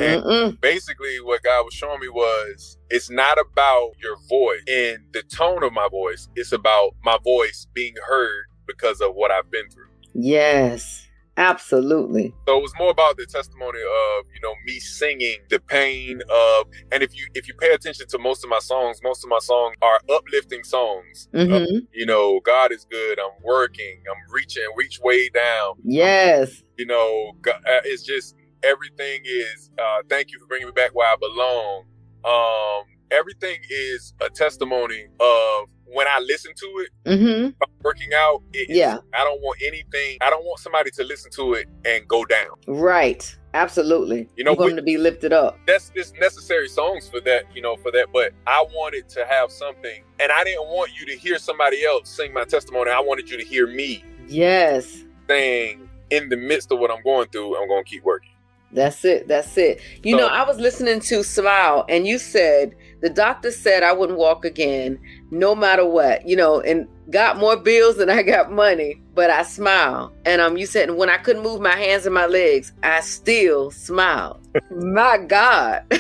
Basically 0.61 1.21
what 1.21 1.43
God 1.43 1.63
was 1.65 1.75
showing 1.75 2.01
me 2.01 2.09
was 2.09 2.79
it's 2.91 3.09
not 3.11 3.39
about 3.39 3.93
your 4.03 4.17
voice 4.29 4.63
and 4.67 4.99
the 5.13 5.23
tone 5.23 5.63
of 5.63 5.73
my 5.73 5.89
voice. 5.89 6.29
It's 6.35 6.53
about 6.53 6.95
my 7.05 7.19
voice 7.23 7.67
being 7.75 7.95
heard 8.09 8.47
because 8.67 9.01
of 9.01 9.15
what 9.15 9.31
I've 9.31 9.51
been 9.51 9.69
through. 9.71 9.87
Yes. 10.15 11.06
Absolutely. 11.37 12.35
So 12.49 12.59
it 12.59 12.63
was 12.63 12.73
more 12.79 12.91
about 12.91 13.17
the 13.17 13.27
testimony 13.27 13.79
of, 13.81 14.25
you 14.35 14.41
know, 14.43 14.55
me 14.65 14.79
singing 14.81 15.39
the 15.51 15.61
pain 15.61 16.21
of 16.31 16.67
and 16.93 17.03
if 17.03 17.15
you 17.17 17.27
if 17.35 17.47
you 17.49 17.55
pay 17.55 17.73
attention 17.73 18.07
to 18.09 18.19
most 18.19 18.43
of 18.45 18.51
my 18.51 18.59
songs, 18.59 19.01
most 19.03 19.23
of 19.25 19.29
my 19.31 19.39
songs 19.41 19.77
are 19.83 20.01
uplifting 20.11 20.65
songs. 20.65 21.29
Uh, 21.35 21.39
Mhm. 21.39 21.87
you 21.93 22.07
know, 22.07 22.41
God 22.41 22.73
is 22.73 22.87
good. 22.91 23.19
I'm 23.19 23.43
working. 23.43 24.03
I'm 24.11 24.33
reaching, 24.33 24.65
reach 24.77 24.99
way 25.03 25.29
down. 25.29 25.75
Yes. 25.85 26.63
you 26.79 26.85
know, 26.85 27.33
uh, 27.47 27.81
it's 27.85 28.03
just 28.03 28.35
everything 28.63 29.23
is. 29.25 29.71
Uh, 29.79 30.03
thank 30.11 30.31
you 30.31 30.39
for 30.39 30.47
bringing 30.47 30.67
me 30.69 30.73
back 30.73 30.95
where 30.95 31.09
I 31.09 31.17
belong. 31.17 31.85
Um, 32.25 32.85
everything 33.11 33.59
is 33.71 34.13
a 34.21 34.29
testimony 34.29 35.07
of 35.21 35.69
when 35.87 36.07
I 36.09 36.19
listen 36.21 36.53
to 36.57 36.67
it. 36.85 36.89
Mm-hmm. 37.11 37.51
working 37.83 38.11
out. 38.15 38.43
It, 38.53 38.69
Yeah. 38.75 38.99
I 39.15 39.19
don't 39.25 39.41
want 39.41 39.61
anything. 39.65 40.19
I 40.21 40.29
don't 40.31 40.45
want 40.45 40.59
somebody 40.59 40.91
to 40.93 41.05
listen 41.05 41.31
to 41.33 41.55
it 41.55 41.69
and 41.85 42.07
go 42.09 42.25
down. 42.25 42.49
Right. 42.67 43.37
Absolutely. 43.55 44.29
You 44.37 44.45
know, 44.45 44.51
you 44.53 44.57
want 44.59 44.73
we- 44.73 44.77
to 44.77 44.83
be 44.83 44.99
lifted 44.99 45.33
up. 45.33 45.59
That's 45.67 45.93
it's 45.95 46.13
necessary 46.21 46.69
songs 46.69 47.09
for 47.09 47.21
that. 47.21 47.45
You 47.55 47.63
know, 47.63 47.77
for 47.77 47.91
that. 47.93 48.09
But 48.13 48.33
I 48.47 48.65
wanted 48.75 49.09
to 49.11 49.25
have 49.27 49.51
something, 49.53 50.03
and 50.21 50.33
I 50.33 50.43
didn't 50.45 50.67
want 50.67 50.91
you 50.99 51.07
to 51.07 51.17
hear 51.17 51.39
somebody 51.39 51.85
else 51.85 52.09
sing 52.09 52.33
my 52.35 52.45
testimony. 52.45 52.91
I 52.91 53.01
wanted 53.01 53.31
you 53.31 53.37
to 53.39 53.45
hear 53.45 53.67
me 53.69 54.05
Yes. 54.29 55.05
saying, 55.29 55.89
in 56.11 56.29
the 56.29 56.37
midst 56.37 56.73
of 56.73 56.79
what 56.81 56.91
I'm 56.91 57.03
going 57.03 57.29
through, 57.29 57.57
I'm 57.61 57.69
going 57.69 57.85
to 57.85 57.89
keep 57.91 58.03
working. 58.05 58.31
That's 58.73 59.05
it. 59.05 59.29
That's 59.29 59.57
it. 59.57 59.81
You 60.03 60.17
know, 60.17 60.27
I 60.27 60.43
was 60.47 60.59
listening 60.59 60.99
to 61.01 61.23
Smile, 61.23 61.85
and 61.89 62.07
you 62.07 62.19
said 62.19 62.75
the 63.01 63.11
doctor 63.11 63.51
said 63.51 63.83
I 63.83 63.93
wouldn't 63.93 64.19
walk 64.19 64.45
again, 64.45 64.99
no 65.31 65.55
matter 65.55 65.85
what. 65.87 66.27
You 66.27 66.37
know, 66.37 66.61
and 66.61 66.89
got 67.11 67.39
more 67.39 67.57
bills 67.57 67.97
than 67.97 68.11
I 68.11 68.23
got 68.23 68.51
money, 68.51 69.01
but 69.15 69.31
I 69.31 69.43
smile. 69.43 70.13
And 70.25 70.41
um, 70.41 70.57
you 70.57 70.67
said 70.67 70.91
when 70.91 71.11
I 71.11 71.19
couldn't 71.19 71.43
move 71.43 71.61
my 71.61 71.77
hands 71.77 72.07
and 72.07 72.15
my 72.15 72.27
legs, 72.27 72.73
I 72.83 73.01
still 73.01 73.71
smiled. 73.71 74.41
my 74.71 75.19
God. 75.19 75.85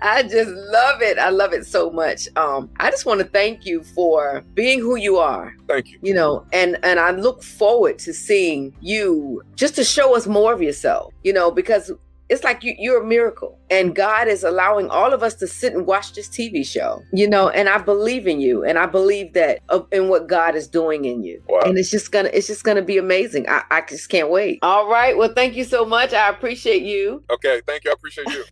I 0.00 0.22
just 0.22 0.48
love 0.48 1.02
it. 1.02 1.18
I 1.18 1.30
love 1.30 1.52
it 1.52 1.66
so 1.66 1.90
much. 1.90 2.28
Um, 2.36 2.70
I 2.78 2.90
just 2.90 3.04
want 3.04 3.20
to 3.20 3.26
thank 3.26 3.66
you 3.66 3.82
for 3.82 4.44
being 4.54 4.78
who 4.78 4.96
you 4.96 5.16
are 5.18 5.54
Thank 5.66 5.88
you. 5.88 5.98
you 6.02 6.14
know 6.14 6.46
and 6.52 6.78
and 6.82 6.98
i 7.00 7.10
look 7.10 7.42
forward 7.42 7.98
to 8.00 8.14
seeing 8.14 8.74
you 8.80 9.42
just 9.56 9.74
to 9.76 9.84
show 9.84 10.16
us 10.16 10.26
more 10.26 10.52
of 10.52 10.62
yourself 10.62 11.12
you 11.24 11.32
know 11.32 11.50
because 11.50 11.90
it's 12.30 12.44
like 12.44 12.62
you, 12.62 12.74
you're 12.78 13.02
a 13.02 13.06
miracle 13.06 13.58
and 13.70 13.94
god 13.96 14.28
is 14.28 14.44
allowing 14.44 14.88
all 14.90 15.12
of 15.12 15.22
us 15.22 15.34
to 15.34 15.46
sit 15.46 15.72
and 15.74 15.86
watch 15.86 16.12
this 16.14 16.28
tv 16.28 16.64
show 16.66 17.02
you 17.12 17.26
know 17.28 17.48
and 17.48 17.68
i 17.68 17.78
believe 17.78 18.26
in 18.26 18.40
you 18.40 18.64
and 18.64 18.78
i 18.78 18.86
believe 18.86 19.32
that 19.32 19.60
of, 19.68 19.86
in 19.92 20.08
what 20.08 20.26
god 20.28 20.54
is 20.54 20.66
doing 20.68 21.04
in 21.04 21.22
you 21.22 21.42
Wow. 21.48 21.60
and 21.64 21.78
it's 21.78 21.90
just 21.90 22.12
gonna 22.12 22.30
it's 22.32 22.46
just 22.46 22.64
gonna 22.64 22.82
be 22.82 22.98
amazing 22.98 23.48
I, 23.48 23.62
I 23.70 23.80
just 23.82 24.08
can't 24.08 24.30
wait 24.30 24.58
all 24.62 24.88
right 24.88 25.16
well 25.16 25.32
thank 25.32 25.54
you 25.56 25.64
so 25.64 25.84
much 25.84 26.12
i 26.12 26.28
appreciate 26.28 26.82
you 26.82 27.22
Okay. 27.30 27.60
Thank 27.66 27.84
you. 27.84 27.90
I 27.90 27.94
appreciate 27.94 28.28
you. 28.30 28.44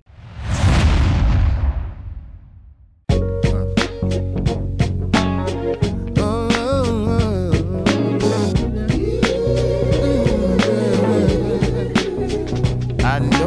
I 13.09 13.19
know 13.21 13.46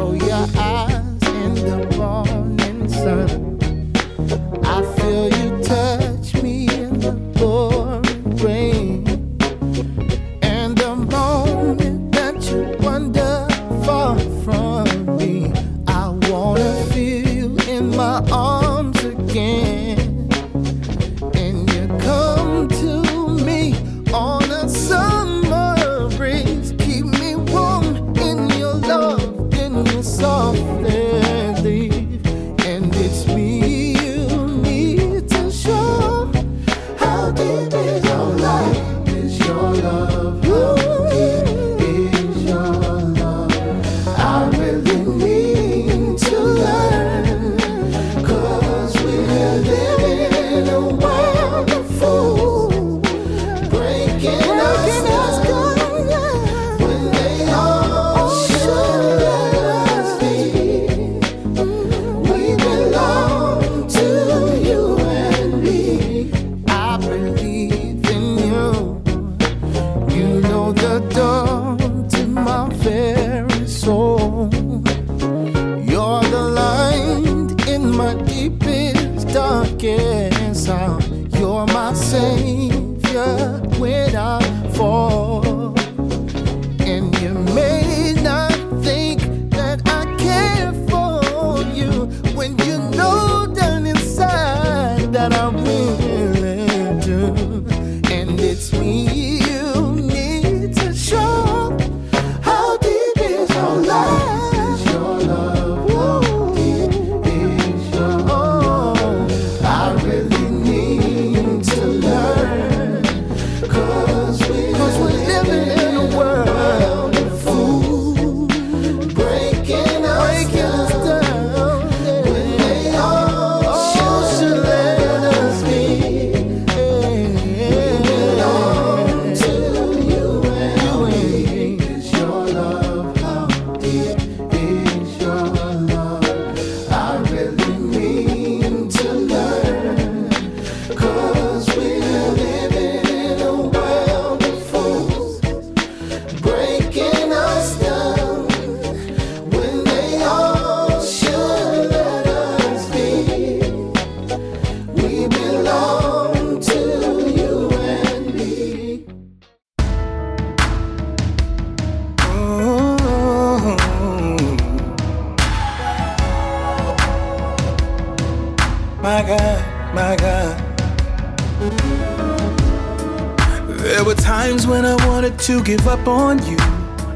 give 175.76 175.86
up 175.86 176.08
on 176.08 176.44
you. 176.46 176.56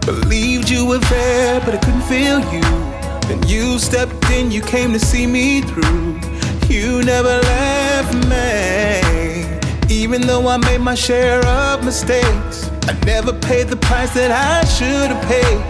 Believed 0.07 0.71
you 0.71 0.87
were 0.87 1.03
there, 1.17 1.59
but 1.65 1.75
I 1.75 1.79
couldn't 1.79 2.03
feel 2.03 2.39
you. 2.55 2.63
Then 3.27 3.43
you 3.49 3.81
stepped 3.81 4.31
in, 4.31 4.53
you 4.53 4.63
came 4.63 4.93
to 4.93 5.01
see 5.01 5.27
me 5.27 5.63
through. 5.63 6.21
You 6.69 7.03
never 7.03 7.35
left 7.53 8.15
me. 8.33 9.93
Even 9.93 10.21
though 10.29 10.47
I 10.47 10.57
made 10.57 10.81
my 10.81 10.95
share 10.95 11.45
of 11.45 11.85
mistakes, 11.85 12.71
I 12.91 12.93
never 13.05 13.33
paid 13.33 13.67
the 13.75 13.77
price 13.89 14.15
that 14.15 14.31
I 14.31 14.65
should 14.77 15.09
have 15.13 15.25
paid. 15.35 15.61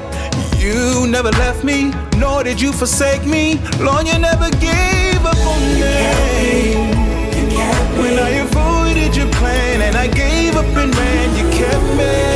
You 0.63 1.07
never 1.07 1.31
left 1.45 1.65
me, 1.65 1.91
nor 2.19 2.45
did 2.45 2.61
you 2.61 2.71
forsake 2.71 3.25
me. 3.25 3.45
Lord, 3.81 4.07
you 4.07 4.19
never 4.19 4.51
gave 4.71 5.23
up 5.25 5.41
on 5.53 5.61
me. 5.81 5.95
When 8.01 8.19
I 8.19 8.31
avoided 8.47 9.17
your 9.17 9.31
plan 9.39 9.81
and 9.81 9.97
I 9.97 10.07
gave 10.09 10.55
up 10.55 10.67
and 10.83 10.95
ran, 10.95 11.29
you 11.39 11.47
kept 11.59 11.89
me. 11.97 12.34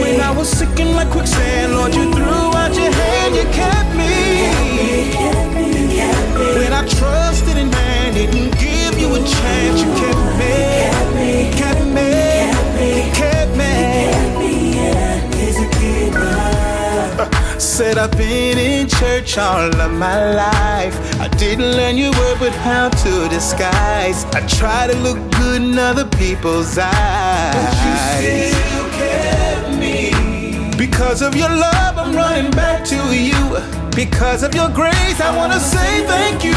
When 0.00 0.20
I 0.20 0.30
was 0.36 0.48
sinking 0.48 0.92
like 0.94 1.10
quicksand, 1.10 1.72
Lord, 1.74 1.94
you 1.94 2.12
threw 2.12 2.24
out 2.24 2.74
your 2.74 2.90
hand, 2.90 3.36
you 3.36 3.44
kept 3.52 3.94
me. 3.94 4.10
You 4.74 5.12
kept 5.12 5.54
me, 5.54 5.64
you 5.82 5.88
kept 5.96 6.38
me. 6.38 6.46
When 6.58 6.72
I 6.72 6.86
trusted 6.86 7.56
in 7.56 7.70
man, 7.70 8.14
didn't 8.14 8.58
give 8.58 8.98
you 8.98 9.14
a 9.14 9.18
chance, 9.18 9.80
you 9.80 9.90
kept 10.02 10.38
me. 10.38 10.54
Kept 10.90 11.14
me. 11.14 11.52
Kept 11.58 11.84
me. 11.86 12.24
Said 17.58 17.98
I've 17.98 18.12
been 18.16 18.56
in 18.56 18.86
church 18.86 19.36
all 19.36 19.80
of 19.80 19.92
my 19.92 20.32
life. 20.34 20.96
I 21.20 21.26
didn't 21.26 21.72
learn 21.72 21.96
your 21.96 22.12
word, 22.12 22.38
but 22.38 22.52
how 22.52 22.88
to 22.88 23.28
disguise. 23.28 24.24
I 24.26 24.46
try 24.46 24.86
to 24.86 24.96
look 24.98 25.18
good 25.32 25.60
in 25.60 25.76
other 25.76 26.04
people's 26.04 26.78
eyes. 26.78 27.83
Me. 28.20 30.12
Because 30.76 31.20
of 31.22 31.34
your 31.36 31.48
love, 31.48 31.98
I'm 31.98 32.14
running 32.14 32.50
back 32.52 32.84
to 32.86 32.96
you. 33.14 33.58
Because 33.94 34.42
of 34.42 34.54
your 34.54 34.68
grace, 34.68 35.20
I 35.20 35.34
wanna 35.36 35.58
say 35.58 36.06
thank 36.06 36.44
you. 36.44 36.54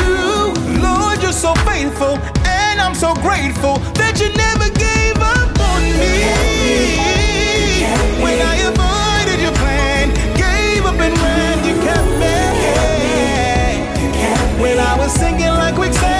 Lord, 0.81 1.21
you're 1.21 1.31
so 1.31 1.53
faithful, 1.69 2.19
and 2.45 2.79
I'm 2.79 2.95
so 2.95 3.13
grateful 3.15 3.75
that 3.99 4.19
you 4.21 4.29
never 4.45 4.69
gave 4.87 5.17
up 5.17 5.59
on 5.71 5.81
me. 6.01 6.15
When 8.23 8.37
I 8.41 8.55
avoided 8.71 9.39
your 9.41 9.55
plan, 9.63 10.13
gave 10.35 10.85
up 10.85 10.99
and 10.99 11.17
ran, 11.17 11.57
you 11.67 11.75
kept 11.87 12.11
me. 12.21 12.35
When 14.61 14.77
I 14.79 14.93
was 14.97 15.11
sinking 15.13 15.53
like 15.61 15.75
quicksand, 15.75 16.16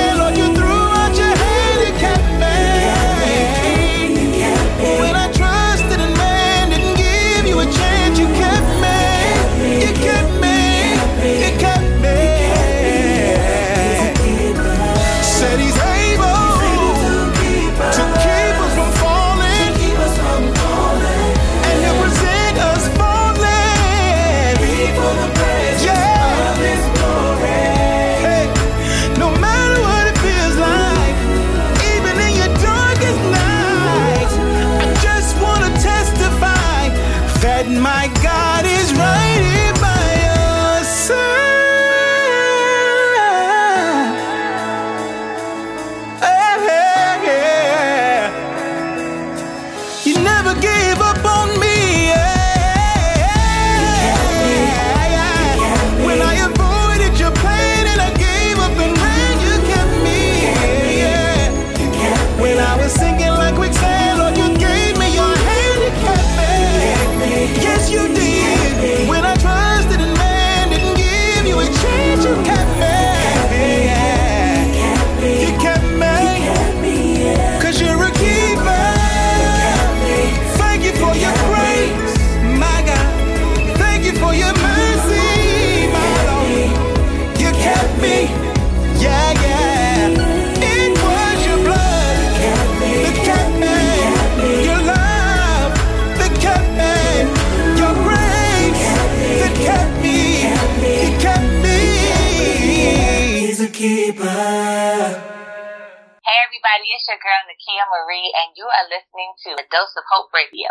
Dose 109.77 109.95
of 109.95 110.03
Hope 110.09 110.29
Radio. 110.33 110.67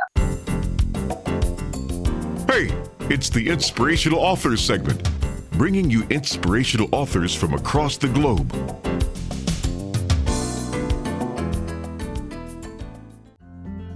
Hey, 2.50 2.72
it's 3.08 3.30
the 3.30 3.48
Inspirational 3.48 4.18
Authors 4.18 4.60
segment, 4.60 5.08
bringing 5.52 5.88
you 5.88 6.02
inspirational 6.10 6.88
authors 6.90 7.32
from 7.32 7.54
across 7.54 7.96
the 7.98 8.08
globe. 8.08 8.50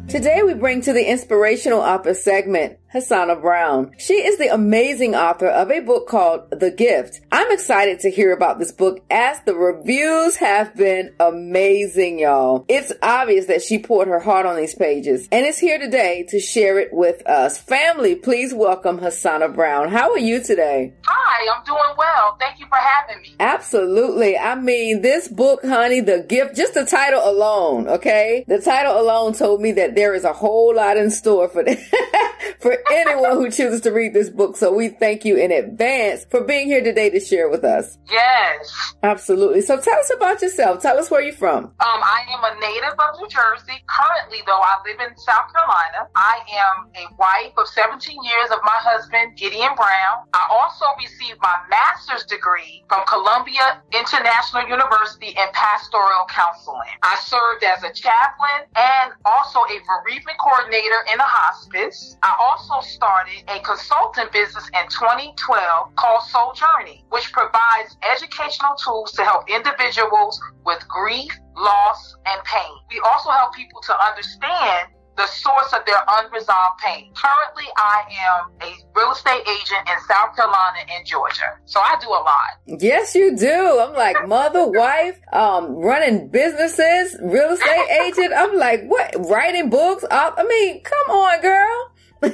Today 0.09 0.43
we 0.45 0.55
bring 0.55 0.81
to 0.83 0.93
the 0.93 1.11
inspirational 1.11 1.81
author 1.81 2.15
segment 2.15 2.80
Hassana 2.93 3.41
Brown. 3.41 3.93
She 3.99 4.15
is 4.15 4.37
the 4.39 4.53
amazing 4.53 5.15
author 5.15 5.47
of 5.47 5.71
a 5.71 5.79
book 5.79 6.09
called 6.09 6.51
The 6.51 6.73
Gift. 6.73 7.21
I'm 7.31 7.53
excited 7.53 8.01
to 8.01 8.11
hear 8.11 8.33
about 8.33 8.59
this 8.59 8.73
book 8.73 9.05
as 9.09 9.39
the 9.47 9.55
reviews 9.55 10.35
have 10.37 10.75
been 10.75 11.15
amazing, 11.21 12.19
y'all. 12.19 12.65
It's 12.67 12.93
obvious 13.01 13.47
that 13.47 13.63
she 13.63 13.79
poured 13.79 14.09
her 14.09 14.19
heart 14.19 14.45
on 14.45 14.57
these 14.57 14.75
pages 14.75 15.29
and 15.31 15.47
is 15.47 15.61
here 15.61 15.79
today 15.79 16.27
to 16.31 16.41
share 16.41 16.81
it 16.81 16.89
with 16.91 17.25
us. 17.29 17.59
Family, 17.59 18.17
please 18.17 18.53
welcome 18.53 18.99
Hassana 18.99 19.55
Brown. 19.55 19.89
How 19.91 20.11
are 20.11 20.19
you 20.19 20.43
today? 20.43 20.93
Hi, 21.05 21.57
I'm 21.57 21.65
doing 21.65 21.95
well. 21.97 22.37
Thank 22.41 22.59
you 22.59 22.67
for 22.67 22.79
having 22.79 23.23
me. 23.23 23.37
Absolutely. 23.39 24.37
I 24.37 24.57
mean, 24.57 25.01
this 25.01 25.29
book, 25.29 25.61
honey, 25.65 26.01
The 26.01 26.27
Gift, 26.29 26.57
just 26.57 26.75
the 26.75 26.85
title 26.85 27.23
alone, 27.25 27.87
okay? 27.87 28.45
The 28.49 28.61
title 28.61 29.01
alone 29.01 29.35
told 29.35 29.61
me 29.61 29.71
that 29.73 29.95
there 29.95 30.13
is 30.13 30.25
a 30.25 30.33
whole 30.33 30.75
lot 30.75 30.97
in 30.97 31.11
store 31.11 31.49
for 31.49 31.65
for 32.61 32.77
anyone 32.91 33.37
who 33.37 33.51
chooses 33.51 33.81
to 33.83 33.91
read 33.91 34.15
this 34.15 34.31
book. 34.31 34.57
So 34.57 34.73
we 34.73 34.89
thank 34.89 35.25
you 35.25 35.37
in 35.37 35.53
advance 35.53 36.25
for 36.31 36.43
being 36.43 36.67
here 36.67 36.83
today 36.83 37.11
to 37.11 37.21
share 37.21 37.49
with 37.49 37.65
us. 37.65 37.99
Yes. 38.11 38.95
Absolutely. 39.03 39.61
So 39.63 39.81
tell 39.81 39.99
us 39.99 40.11
about 40.15 40.43
yourself. 40.43 40.83
Tell 40.83 40.99
us 40.99 41.11
where 41.11 41.23
you're 41.23 41.33
from. 41.33 41.65
Um, 41.65 41.73
I 41.81 42.25
am 42.33 42.45
a 42.45 42.61
native 42.61 42.99
of 42.99 43.21
New 43.21 43.29
Jersey. 43.29 43.83
Currently, 43.87 44.39
though, 44.47 44.61
I 44.61 44.77
live 44.85 45.01
in 45.01 45.17
South 45.17 45.53
Carolina. 45.53 46.09
I 46.15 46.41
am 46.53 46.91
a 46.95 47.07
wife 47.17 47.53
of 47.57 47.67
17 47.69 48.23
years 48.23 48.51
of 48.51 48.59
my 48.63 48.79
husband, 48.81 49.37
Gideon 49.37 49.75
Brown. 49.77 50.29
I 50.33 50.47
also 50.51 50.87
received 50.99 51.39
my 51.43 51.57
master's 51.71 52.25
degree 52.25 52.85
from 52.89 53.05
Columbia 53.07 53.83
International 53.93 54.69
University 54.69 55.29
in 55.29 55.49
pastoral 55.53 56.27
counseling. 56.29 56.95
I 57.03 57.17
served 57.25 57.65
as 57.65 57.83
a 57.83 57.93
chaplain 57.93 58.69
and 58.77 59.13
also 59.25 59.61
a 59.67 59.77
bereavement 60.05 60.39
coordinator 60.39 61.01
in 61.13 61.19
a 61.19 61.27
hospice. 61.27 62.17
I 62.23 62.37
also 62.39 62.70
started 62.81 63.43
a 63.49 63.59
consulting 63.61 64.27
business 64.33 64.71
in 64.71 64.87
2012 64.89 65.97
called 65.97 66.23
Soul 66.23 66.53
Journey, 66.55 67.05
which 67.11 67.33
provides 67.33 67.97
educational 68.07 68.77
tools 68.77 69.11
to 69.13 69.25
help 69.25 69.51
individuals 69.51 70.41
with 70.65 70.87
grief, 70.87 71.33
loss, 71.57 72.15
and 72.27 72.43
pain. 72.45 72.73
We 72.89 73.01
also 73.01 73.31
help 73.31 73.55
people 73.55 73.81
to 73.83 73.95
understand 74.07 74.89
the 75.17 75.27
source 75.27 75.73
of 75.75 75.85
their 75.85 76.01
unresolved 76.09 76.79
pain. 76.79 77.13
Currently, 77.15 77.65
I 77.77 78.03
am 78.31 78.53
a 78.63 78.73
real 78.97 79.13
estate 79.13 79.43
agent 79.43 79.89
in 79.89 79.97
South 80.09 80.35
Carolina 80.37 80.79
and 80.89 81.05
Georgia. 81.05 81.59
So 81.67 81.81
I 81.81 81.97
do 82.01 82.09
a 82.09 82.23
lot. 82.23 82.81
Yes, 82.81 83.15
you 83.15 83.37
do. 83.37 83.81
I'm 83.81 83.95
like 83.95 84.29
mother, 84.29 84.67
wife, 84.71 85.21
um, 85.33 85.75
running 85.75 86.29
businesses, 86.29 87.17
real 87.21 87.51
estate 87.51 87.91
agent. 88.07 88.33
I'm 88.35 88.57
like, 88.57 88.85
what? 88.87 89.15
Writing 89.29 89.69
books? 89.69 90.05
I 90.11 90.45
mean, 90.45 90.83
come 90.85 91.17
on, 91.17 91.43
girl 91.43 91.91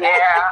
yeah. 0.00 0.50